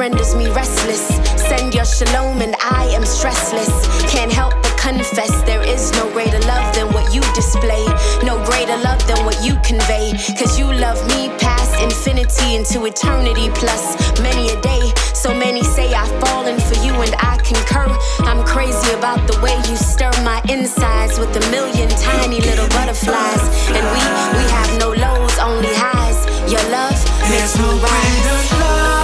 renders 0.04 0.36
me 0.36 0.48
restless. 0.52 1.08
Send 1.48 1.74
your 1.74 1.86
shalom 1.86 2.42
and 2.42 2.56
I 2.60 2.92
am 2.92 3.04
stressless. 3.04 3.72
Can't 4.12 4.34
help 4.34 4.52
but 4.62 4.76
confess 4.76 5.32
there 5.44 5.64
is 5.64 5.94
no 5.94 6.12
greater 6.12 6.42
love 6.52 6.68
than 6.76 6.92
what 6.92 7.14
you 7.16 7.22
display. 7.34 7.86
No 8.22 8.36
greater 8.44 8.76
love 8.84 9.00
than 9.08 9.24
what 9.24 9.40
you 9.46 9.56
convey. 9.64 10.12
Cause 10.38 10.60
you 10.60 10.68
love 10.86 11.00
me 11.08 11.32
past 11.40 11.72
infinity 11.80 12.56
into 12.58 12.84
eternity 12.84 13.48
plus 13.56 13.96
many 14.20 14.50
a 14.50 14.60
day. 14.60 14.84
So 15.14 15.30
many 15.34 15.64
say 15.64 15.94
I've 15.94 16.12
fallen 16.20 16.60
for 16.60 16.76
you 16.84 16.94
and 17.06 17.16
I 17.32 17.40
concur. 17.52 17.88
I'm 18.28 18.44
crazy 18.44 18.92
about 19.00 19.24
the 19.32 19.40
way 19.40 19.56
you 19.70 19.78
stir 19.78 20.12
my 20.28 20.44
insides 20.50 21.18
with 21.18 21.32
a 21.32 21.44
million 21.50 21.88
tiny 22.12 22.42
little 22.42 22.68
butterflies. 22.76 23.44
And 23.72 23.84
we, 23.96 24.02
we 24.36 24.44
have 24.52 24.70
no 24.84 24.90
lows, 24.92 25.36
only 25.40 25.72
highs. 25.72 26.20
Your 26.52 26.66
love 26.76 27.00
makes 27.32 27.56
me 27.56 27.64
no 27.64 27.80
rise. 27.88 29.03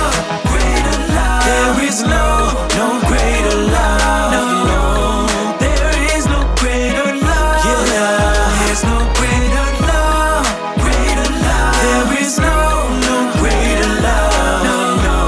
There 1.80 1.88
is 1.88 2.04
no, 2.04 2.68
no 2.76 3.00
greater 3.08 3.56
love. 3.56 4.32
No, 4.36 4.44
no. 4.68 5.58
There 5.64 5.96
is 6.14 6.26
no 6.28 6.44
greater 6.60 7.16
love. 7.24 7.88
Yeah. 7.88 8.68
There's 8.68 8.84
no 8.84 9.00
greater 9.16 9.66
love. 9.88 10.44
Greater 10.84 11.30
love. 11.40 11.80
There 11.80 12.20
is 12.20 12.38
no, 12.38 12.84
no 13.08 13.32
greater 13.40 13.92
love. 14.04 14.60
No, 14.68 14.76
no. 15.08 15.20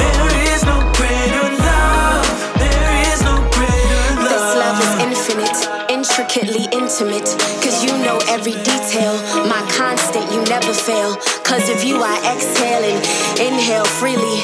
There 0.00 0.32
is 0.48 0.64
no 0.64 0.80
greater 0.96 1.52
love. 1.52 2.24
There 2.56 3.12
is 3.12 3.20
no 3.20 3.36
greater 3.52 4.24
love. 4.24 4.32
This 4.32 4.56
love 4.56 4.80
is 4.80 4.92
infinite, 5.04 5.90
intricately 5.90 6.64
intimate. 6.72 7.28
Cause 7.60 7.84
you 7.84 7.92
know 7.98 8.18
every 8.32 8.56
detail. 8.64 9.20
My 9.52 9.60
constant, 9.76 10.32
you 10.32 10.40
never 10.48 10.72
fail. 10.72 11.16
Cause 11.44 11.68
of 11.68 11.84
you, 11.84 12.00
I 12.02 12.16
exhale 12.32 12.82
and 12.88 13.04
inhale 13.38 13.84
freely. 13.84 14.40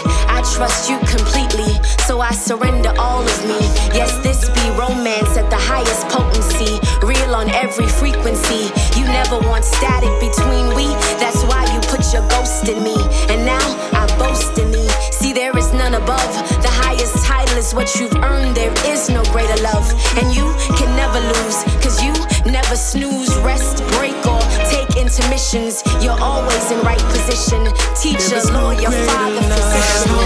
Trust 0.60 0.90
you 0.90 0.98
completely. 1.08 1.72
So 2.04 2.20
I 2.20 2.32
surrender 2.32 2.92
all 2.98 3.24
of 3.24 3.40
me. 3.48 3.56
Yes, 3.96 4.12
this 4.20 4.50
be 4.50 4.60
romance 4.76 5.38
at 5.38 5.48
the 5.48 5.56
highest 5.56 6.04
potency. 6.12 6.76
Real 7.00 7.34
on 7.34 7.48
every 7.48 7.88
frequency. 7.88 8.68
You 8.92 9.08
never 9.08 9.38
want 9.48 9.64
static 9.64 10.12
between 10.20 10.76
we. 10.76 10.92
That's 11.16 11.40
why 11.48 11.64
you 11.72 11.80
put 11.88 12.04
your 12.12 12.28
ghost 12.28 12.68
in 12.68 12.84
me. 12.84 12.92
And 13.32 13.46
now 13.46 13.64
I 13.96 14.04
boast 14.20 14.58
in 14.58 14.70
me. 14.70 14.86
See, 15.16 15.32
there 15.32 15.56
is 15.56 15.72
none 15.72 15.94
above. 15.94 16.28
The 16.60 16.74
highest 16.84 17.24
title 17.24 17.56
is 17.56 17.72
what 17.72 17.96
you've 17.96 18.16
earned. 18.20 18.54
There 18.54 18.74
is 18.84 19.08
no 19.08 19.24
greater 19.32 19.56
love. 19.62 19.88
And 20.20 20.28
you 20.36 20.44
can 20.76 20.92
never 20.92 21.20
lose. 21.24 21.64
Cause 21.80 22.04
you 22.04 22.12
never 22.44 22.76
snooze, 22.76 23.32
rest, 23.38 23.80
break, 23.96 24.12
intermissions. 25.10 25.82
You're 26.02 26.18
always 26.20 26.70
in 26.70 26.80
right 26.82 27.00
position. 27.00 27.64
Teacher, 27.96 28.40
lawyer, 28.52 28.90
father, 28.90 29.42
physician. 29.42 30.20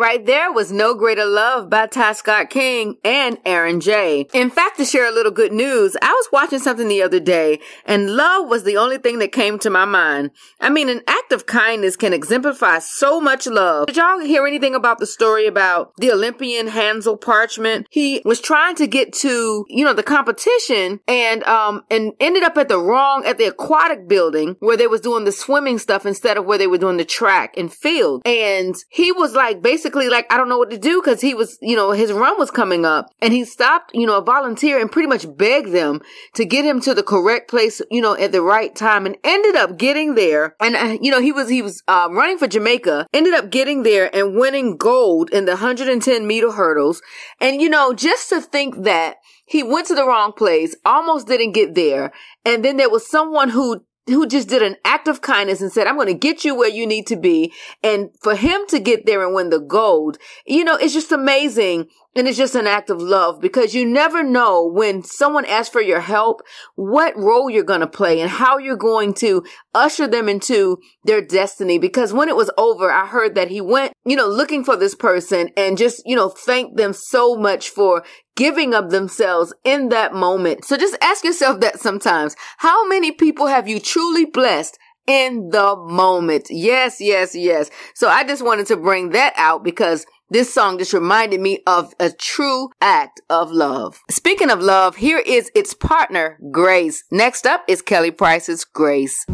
Right 0.00 0.24
there 0.24 0.50
was 0.50 0.72
No 0.72 0.94
Greater 0.94 1.26
Love 1.26 1.68
by 1.68 1.86
Ty 1.86 2.14
Scott 2.14 2.48
King 2.48 2.96
and 3.04 3.36
Aaron 3.44 3.80
J. 3.80 4.26
In 4.32 4.48
fact, 4.48 4.78
to 4.78 4.86
share 4.86 5.06
a 5.06 5.12
little 5.12 5.30
good 5.30 5.52
news, 5.52 5.94
I 6.00 6.10
was 6.10 6.26
watching 6.32 6.58
something 6.58 6.88
the 6.88 7.02
other 7.02 7.20
day 7.20 7.60
and 7.84 8.16
love 8.16 8.48
was 8.48 8.64
the 8.64 8.78
only 8.78 8.96
thing 8.96 9.18
that 9.18 9.30
came 9.30 9.58
to 9.58 9.68
my 9.68 9.84
mind. 9.84 10.30
I 10.58 10.70
mean, 10.70 10.88
an 10.88 11.02
act 11.06 11.32
of 11.32 11.44
kindness 11.44 11.96
can 11.96 12.14
exemplify 12.14 12.78
so 12.78 13.20
much 13.20 13.46
love. 13.46 13.88
Did 13.88 13.98
y'all 13.98 14.20
hear 14.20 14.46
anything 14.46 14.74
about 14.74 15.00
the 15.00 15.06
story 15.06 15.46
about 15.46 15.92
the 15.98 16.12
Olympian 16.12 16.68
Hansle 16.68 17.18
Parchment? 17.18 17.86
He 17.90 18.22
was 18.24 18.40
trying 18.40 18.76
to 18.76 18.86
get 18.86 19.12
to, 19.16 19.66
you 19.68 19.84
know, 19.84 19.92
the 19.92 20.02
competition 20.02 21.00
and, 21.08 21.44
um, 21.44 21.82
and 21.90 22.14
ended 22.20 22.42
up 22.42 22.56
at 22.56 22.68
the 22.68 22.78
wrong, 22.78 23.26
at 23.26 23.36
the 23.36 23.48
aquatic 23.48 24.08
building 24.08 24.56
where 24.60 24.78
they 24.78 24.86
was 24.86 25.02
doing 25.02 25.26
the 25.26 25.32
swimming 25.32 25.78
stuff 25.78 26.06
instead 26.06 26.38
of 26.38 26.46
where 26.46 26.56
they 26.56 26.66
were 26.66 26.78
doing 26.78 26.96
the 26.96 27.04
track 27.04 27.52
and 27.58 27.70
field. 27.70 28.22
And 28.24 28.74
he 28.88 29.12
was 29.12 29.34
like, 29.34 29.60
basically 29.60 29.89
like, 29.94 30.32
I 30.32 30.36
don't 30.36 30.48
know 30.48 30.58
what 30.58 30.70
to 30.70 30.78
do 30.78 31.00
because 31.00 31.20
he 31.20 31.34
was, 31.34 31.58
you 31.60 31.76
know, 31.76 31.92
his 31.92 32.12
run 32.12 32.38
was 32.38 32.50
coming 32.50 32.84
up 32.84 33.10
and 33.20 33.32
he 33.32 33.44
stopped, 33.44 33.92
you 33.94 34.06
know, 34.06 34.18
a 34.18 34.24
volunteer 34.24 34.80
and 34.80 34.90
pretty 34.90 35.08
much 35.08 35.26
begged 35.36 35.72
them 35.72 36.00
to 36.34 36.44
get 36.44 36.64
him 36.64 36.80
to 36.82 36.94
the 36.94 37.02
correct 37.02 37.48
place, 37.48 37.80
you 37.90 38.00
know, 38.00 38.16
at 38.16 38.32
the 38.32 38.42
right 38.42 38.74
time 38.74 39.06
and 39.06 39.16
ended 39.24 39.56
up 39.56 39.78
getting 39.78 40.14
there. 40.14 40.54
And, 40.60 40.76
uh, 40.76 40.98
you 41.00 41.10
know, 41.10 41.20
he 41.20 41.32
was, 41.32 41.48
he 41.48 41.62
was, 41.62 41.82
uh, 41.88 42.08
running 42.10 42.38
for 42.38 42.46
Jamaica, 42.46 43.06
ended 43.12 43.34
up 43.34 43.50
getting 43.50 43.82
there 43.82 44.14
and 44.14 44.36
winning 44.36 44.76
gold 44.76 45.30
in 45.30 45.44
the 45.44 45.52
110 45.52 46.26
meter 46.26 46.52
hurdles. 46.52 47.02
And, 47.40 47.60
you 47.60 47.68
know, 47.68 47.92
just 47.92 48.28
to 48.30 48.40
think 48.40 48.84
that 48.84 49.16
he 49.46 49.62
went 49.64 49.88
to 49.88 49.96
the 49.96 50.06
wrong 50.06 50.32
place, 50.32 50.76
almost 50.84 51.26
didn't 51.26 51.52
get 51.52 51.74
there. 51.74 52.12
And 52.44 52.64
then 52.64 52.76
there 52.76 52.88
was 52.88 53.10
someone 53.10 53.48
who 53.48 53.84
who 54.10 54.26
just 54.26 54.48
did 54.48 54.62
an 54.62 54.76
act 54.84 55.08
of 55.08 55.22
kindness 55.22 55.60
and 55.60 55.72
said, 55.72 55.86
I'm 55.86 55.96
going 55.96 56.06
to 56.08 56.14
get 56.14 56.44
you 56.44 56.54
where 56.54 56.68
you 56.68 56.86
need 56.86 57.06
to 57.08 57.16
be. 57.16 57.52
And 57.82 58.10
for 58.20 58.34
him 58.34 58.62
to 58.68 58.78
get 58.78 59.06
there 59.06 59.24
and 59.24 59.34
win 59.34 59.50
the 59.50 59.60
gold, 59.60 60.18
you 60.46 60.64
know, 60.64 60.76
it's 60.76 60.94
just 60.94 61.12
amazing. 61.12 61.88
And 62.16 62.26
it's 62.26 62.38
just 62.38 62.56
an 62.56 62.66
act 62.66 62.90
of 62.90 63.00
love 63.00 63.40
because 63.40 63.72
you 63.72 63.86
never 63.86 64.24
know 64.24 64.66
when 64.66 65.04
someone 65.04 65.44
asks 65.44 65.72
for 65.72 65.80
your 65.80 66.00
help, 66.00 66.42
what 66.74 67.16
role 67.16 67.48
you're 67.48 67.62
going 67.62 67.80
to 67.80 67.86
play 67.86 68.20
and 68.20 68.28
how 68.28 68.58
you're 68.58 68.76
going 68.76 69.14
to 69.14 69.44
usher 69.74 70.08
them 70.08 70.28
into 70.28 70.78
their 71.04 71.20
destiny. 71.20 71.78
Because 71.78 72.12
when 72.12 72.28
it 72.28 72.34
was 72.34 72.50
over, 72.58 72.90
I 72.90 73.06
heard 73.06 73.36
that 73.36 73.48
he 73.48 73.60
went, 73.60 73.92
you 74.04 74.16
know, 74.16 74.26
looking 74.26 74.64
for 74.64 74.76
this 74.76 74.96
person 74.96 75.50
and 75.56 75.78
just, 75.78 76.02
you 76.04 76.16
know, 76.16 76.28
thanked 76.28 76.76
them 76.76 76.92
so 76.92 77.36
much 77.36 77.68
for 77.68 78.02
giving 78.34 78.74
of 78.74 78.90
themselves 78.90 79.54
in 79.62 79.90
that 79.90 80.12
moment. 80.12 80.64
So 80.64 80.76
just 80.76 80.96
ask 81.00 81.22
yourself 81.22 81.60
that 81.60 81.78
sometimes. 81.78 82.34
How 82.58 82.88
many 82.88 83.12
people 83.12 83.46
have 83.46 83.68
you 83.68 83.78
truly 83.78 84.24
blessed 84.24 84.78
in 85.06 85.50
the 85.50 85.76
moment? 85.76 86.48
Yes, 86.50 87.00
yes, 87.00 87.36
yes. 87.36 87.70
So 87.94 88.08
I 88.08 88.24
just 88.24 88.44
wanted 88.44 88.66
to 88.66 88.76
bring 88.76 89.10
that 89.10 89.32
out 89.36 89.62
because 89.62 90.06
this 90.30 90.54
song 90.54 90.78
just 90.78 90.92
reminded 90.92 91.40
me 91.40 91.60
of 91.66 91.92
a 91.98 92.10
true 92.10 92.70
act 92.80 93.20
of 93.28 93.50
love. 93.50 94.00
Speaking 94.08 94.48
of 94.48 94.62
love, 94.62 94.96
here 94.96 95.18
is 95.18 95.50
its 95.54 95.74
partner, 95.74 96.38
Grace. 96.52 97.02
Next 97.10 97.46
up 97.46 97.64
is 97.66 97.82
Kelly 97.82 98.12
Price's 98.12 98.64
Grace. 98.64 99.26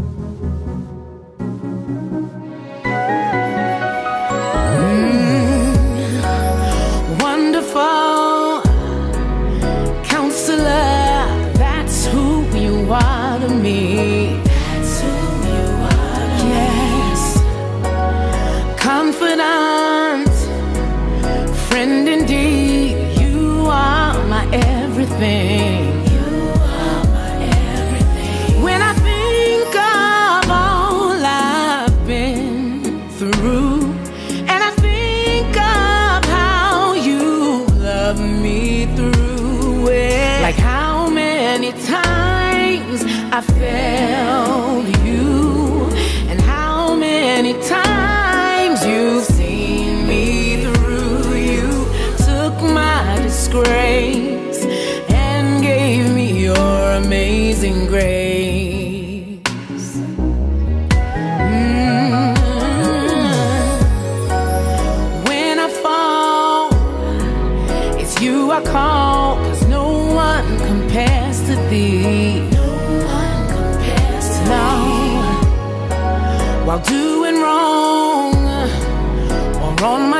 Times 42.79 43.05
I 43.33 43.41
failed 43.41 44.87
you, 45.07 45.89
and 46.29 46.41
how 46.41 46.95
many 46.95 47.55
times 47.63 48.85
you've 48.85 49.25
seen 49.25 50.07
me 50.07 50.63
through. 50.63 51.35
You 51.35 51.87
took 52.19 52.55
my 52.63 53.19
disgrace 53.23 54.65
and 55.09 55.63
gave 55.63 56.13
me 56.15 56.45
your 56.45 56.93
amazing 56.93 57.87
grace. 57.87 58.36
While 76.77 76.85
doing 76.85 77.41
wrong. 77.41 78.35
Or 79.63 79.85
on 79.85 80.11
my 80.11 80.16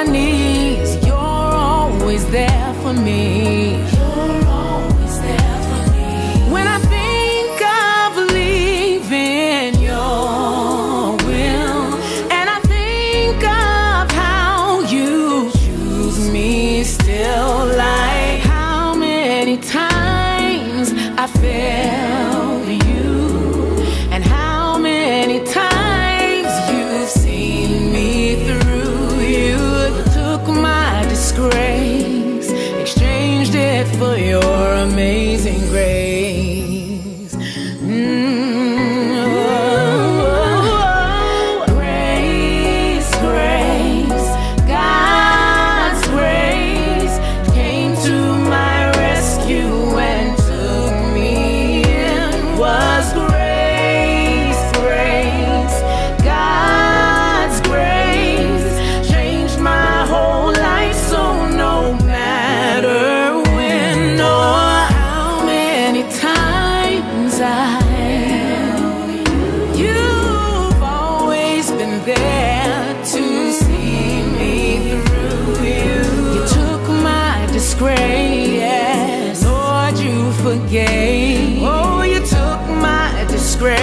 disgrace, 77.77 79.45
Lord, 79.45 79.99
you 79.99 80.33
forgave. 80.43 81.59
Oh, 81.63 82.03
you 82.03 82.21
took 82.21 82.61
my 82.81 83.27
disgrace 83.29 83.79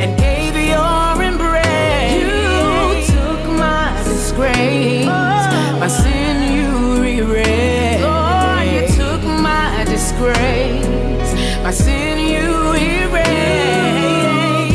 and 0.00 0.18
gave 0.18 0.54
your 0.56 1.22
embrace. 1.22 2.14
You 2.16 3.14
took 3.14 3.44
my 3.58 4.02
disgrace, 4.04 5.04
my 5.06 5.88
sin 5.88 6.54
you 6.54 7.02
erased. 7.02 8.02
Lord, 8.02 8.66
you 8.74 8.86
took 8.96 9.22
my 9.22 9.84
disgrace, 9.84 11.34
my 11.62 11.70
sin 11.72 12.18
you 12.18 12.72
erased. 12.72 13.22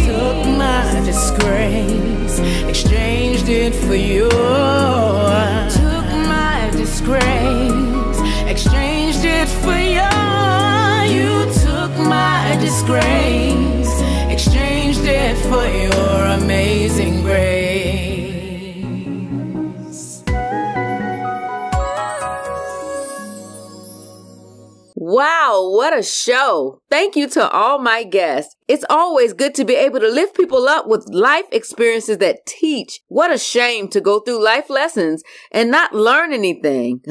You 0.05 0.13
Took 0.13 0.45
my 0.57 1.01
disgrace, 1.03 2.39
exchanged 2.69 3.49
it 3.49 3.73
for 3.73 3.95
yours. 3.95 4.57
What 25.78 25.95
a 25.95 26.01
show. 26.01 26.82
Thank 26.89 27.15
you 27.15 27.30
to 27.30 27.47
all 27.51 27.78
my 27.78 28.03
guests. 28.03 28.55
It's 28.67 28.84
always 28.89 29.34
good 29.34 29.53
to 29.53 29.63
be 29.63 29.75
able 29.75 29.99
to 29.99 30.09
lift 30.09 30.36
people 30.36 30.67
up 30.67 30.88
with 30.88 31.07
life 31.13 31.45
experiences 31.51 32.17
that 32.17 32.47
teach. 32.47 33.01
What 33.09 33.32
a 33.32 33.38
shame 33.38 33.88
to 33.89 34.01
go 34.01 34.19
through 34.19 34.43
life 34.43 34.71
lessons 34.71 35.21
and 35.51 35.69
not 35.69 35.93
learn 35.93 36.34
anything. 36.34 37.01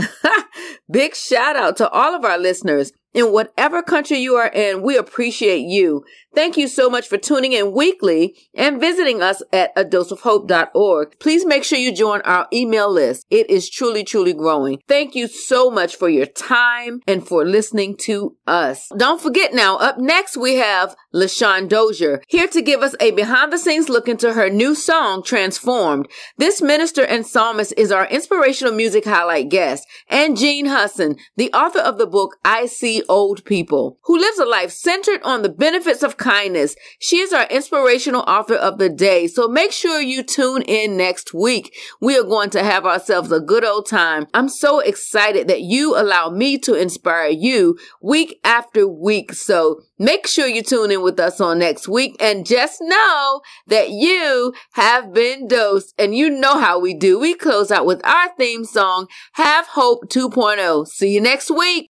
Big 0.91 1.15
shout 1.15 1.55
out 1.55 1.77
to 1.77 1.89
all 1.91 2.17
of 2.17 2.25
our 2.25 2.39
listeners. 2.39 2.91
In 3.15 3.31
whatever 3.31 3.85
country 3.85 4.19
you 4.19 4.35
are 4.35 4.51
in, 4.53 4.83
we 4.83 4.97
appreciate 4.97 5.63
you. 5.63 6.05
Thank 6.37 6.59
you 6.59 6.69
so 6.69 6.91
much 6.91 7.09
for 7.09 7.17
tuning 7.17 7.55
in 7.55 7.73
weekly 7.73 8.37
and 8.55 8.79
visiting 8.79 9.23
us 9.23 9.43
at 9.55 9.73
a 9.75 9.87
doseofhope.org. 9.87 11.19
Please 11.19 11.47
make 11.47 11.65
sure 11.65 11.79
you 11.79 11.95
join 11.95 12.21
our 12.21 12.47
email 12.53 12.93
list. 12.93 13.25
It 13.31 13.49
is 13.49 13.71
truly, 13.71 14.05
truly 14.05 14.35
growing. 14.35 14.81
Thank 14.87 15.15
you 15.15 15.29
so 15.29 15.71
much 15.71 15.97
for 15.97 16.11
your 16.11 16.27
time 16.27 17.01
and 17.07 17.27
for 17.27 17.47
listening 17.47 17.97
to 18.03 18.37
us. 18.47 18.87
Don't 18.99 19.19
forget 19.19 19.55
now, 19.55 19.79
up 19.79 19.97
next 19.97 20.37
we 20.37 20.57
have 20.57 20.95
LaShawn 21.15 21.71
Dozier 21.71 22.21
here 22.29 22.49
to 22.49 22.61
give 22.61 22.83
us 22.83 22.95
a 23.01 23.13
behind 23.13 23.51
the 23.51 23.57
scenes 23.57 23.89
look 23.89 24.07
into 24.07 24.35
her 24.35 24.51
new 24.51 24.75
song, 24.75 25.23
Transformed. 25.23 26.07
This 26.37 26.61
minister 26.61 27.03
and 27.03 27.27
psalmist 27.27 27.73
is 27.79 27.91
our 27.91 28.07
inspirational 28.09 28.75
music 28.75 29.07
highlight 29.07 29.49
guest 29.49 29.87
and 30.07 30.37
Jean 30.37 30.67
Husson, 30.67 31.17
the 31.37 31.51
author 31.55 31.79
of 31.79 31.97
the 31.97 32.07
book 32.07 32.37
I 32.45 32.67
See 32.67 33.03
Old 33.09 33.47
People, 33.47 33.99
who 34.03 34.19
lives 34.19 34.39
a 34.39 34.45
life 34.45 34.71
centered 34.71 35.23
on 35.23 35.41
the 35.41 35.49
benefits 35.49 36.03
of 36.03 36.19
kindness. 36.27 36.75
She 36.99 37.19
is 37.19 37.33
our 37.33 37.47
inspirational 37.47 38.23
author 38.27 38.57
of 38.57 38.79
the 38.79 38.89
day. 38.89 39.29
So 39.29 39.47
make 39.47 39.71
sure 39.71 40.01
you 40.01 40.25
tune 40.25 40.63
in 40.63 40.97
next 40.97 41.33
week. 41.33 41.73
We 42.01 42.19
are 42.19 42.25
going 42.25 42.51
to 42.51 42.65
have 42.65 42.85
ourselves 42.85 43.31
a 43.31 43.39
good 43.39 43.65
old 43.65 43.87
time. 43.87 44.27
I'm 44.35 44.49
so 44.49 44.81
excited 44.81 45.47
that 45.47 45.61
you 45.61 45.97
allow 45.97 46.31
me 46.31 46.59
to 46.59 46.75
inspire 46.75 47.29
you 47.29 47.79
week 48.03 48.41
after 48.43 48.89
week. 48.89 49.35
So 49.35 49.83
make 50.01 50.27
sure 50.27 50.49
you 50.49 50.65
tune 50.65 50.91
in 50.91 51.01
with 51.01 51.21
us 51.21 51.41
on 51.41 51.61
next 51.61 51.87
week 51.87 52.17
and 52.19 52.45
just 52.45 52.79
know 52.81 53.41
that 53.69 53.91
you 53.91 54.53
have 54.73 55.13
been 55.13 55.47
dosed 55.47 55.95
and 55.97 56.13
you 56.13 56.29
know 56.29 56.59
how 56.59 56.81
we 56.81 56.93
do. 56.93 57.21
We 57.21 57.35
close 57.35 57.71
out 57.71 57.87
with 57.87 58.05
our 58.05 58.35
theme 58.37 58.65
song, 58.65 59.07
Have 59.35 59.69
Hope 59.69 60.09
2.0. 60.09 60.89
See 60.89 61.11
you 61.11 61.21
next 61.21 61.53
week. 61.53 61.89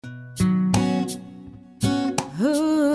Ooh. 2.41 2.94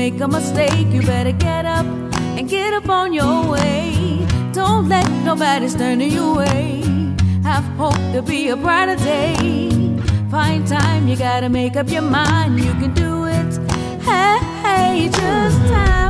Make 0.00 0.18
a 0.22 0.28
mistake? 0.28 0.86
You 0.94 1.02
better 1.02 1.32
get 1.32 1.66
up 1.66 1.84
and 2.36 2.48
get 2.48 2.72
up 2.72 2.88
on 2.88 3.12
your 3.12 3.38
way. 3.52 4.26
Don't 4.50 4.88
let 4.88 5.06
nobody 5.28 5.68
stand 5.68 6.00
in 6.00 6.10
your 6.10 6.36
way. 6.36 6.82
Have 7.42 7.66
hope 7.76 8.02
to 8.14 8.22
be 8.22 8.48
a 8.48 8.56
brighter 8.56 8.96
day. 8.96 9.60
Find 10.30 10.66
time, 10.66 11.06
you 11.06 11.16
gotta 11.16 11.50
make 11.50 11.76
up 11.76 11.90
your 11.90 12.06
mind. 12.20 12.58
You 12.58 12.72
can 12.80 12.94
do 12.94 13.26
it. 13.26 13.50
Hey, 14.08 14.38
hey 14.64 15.08
just 15.12 15.60
have 15.74 16.09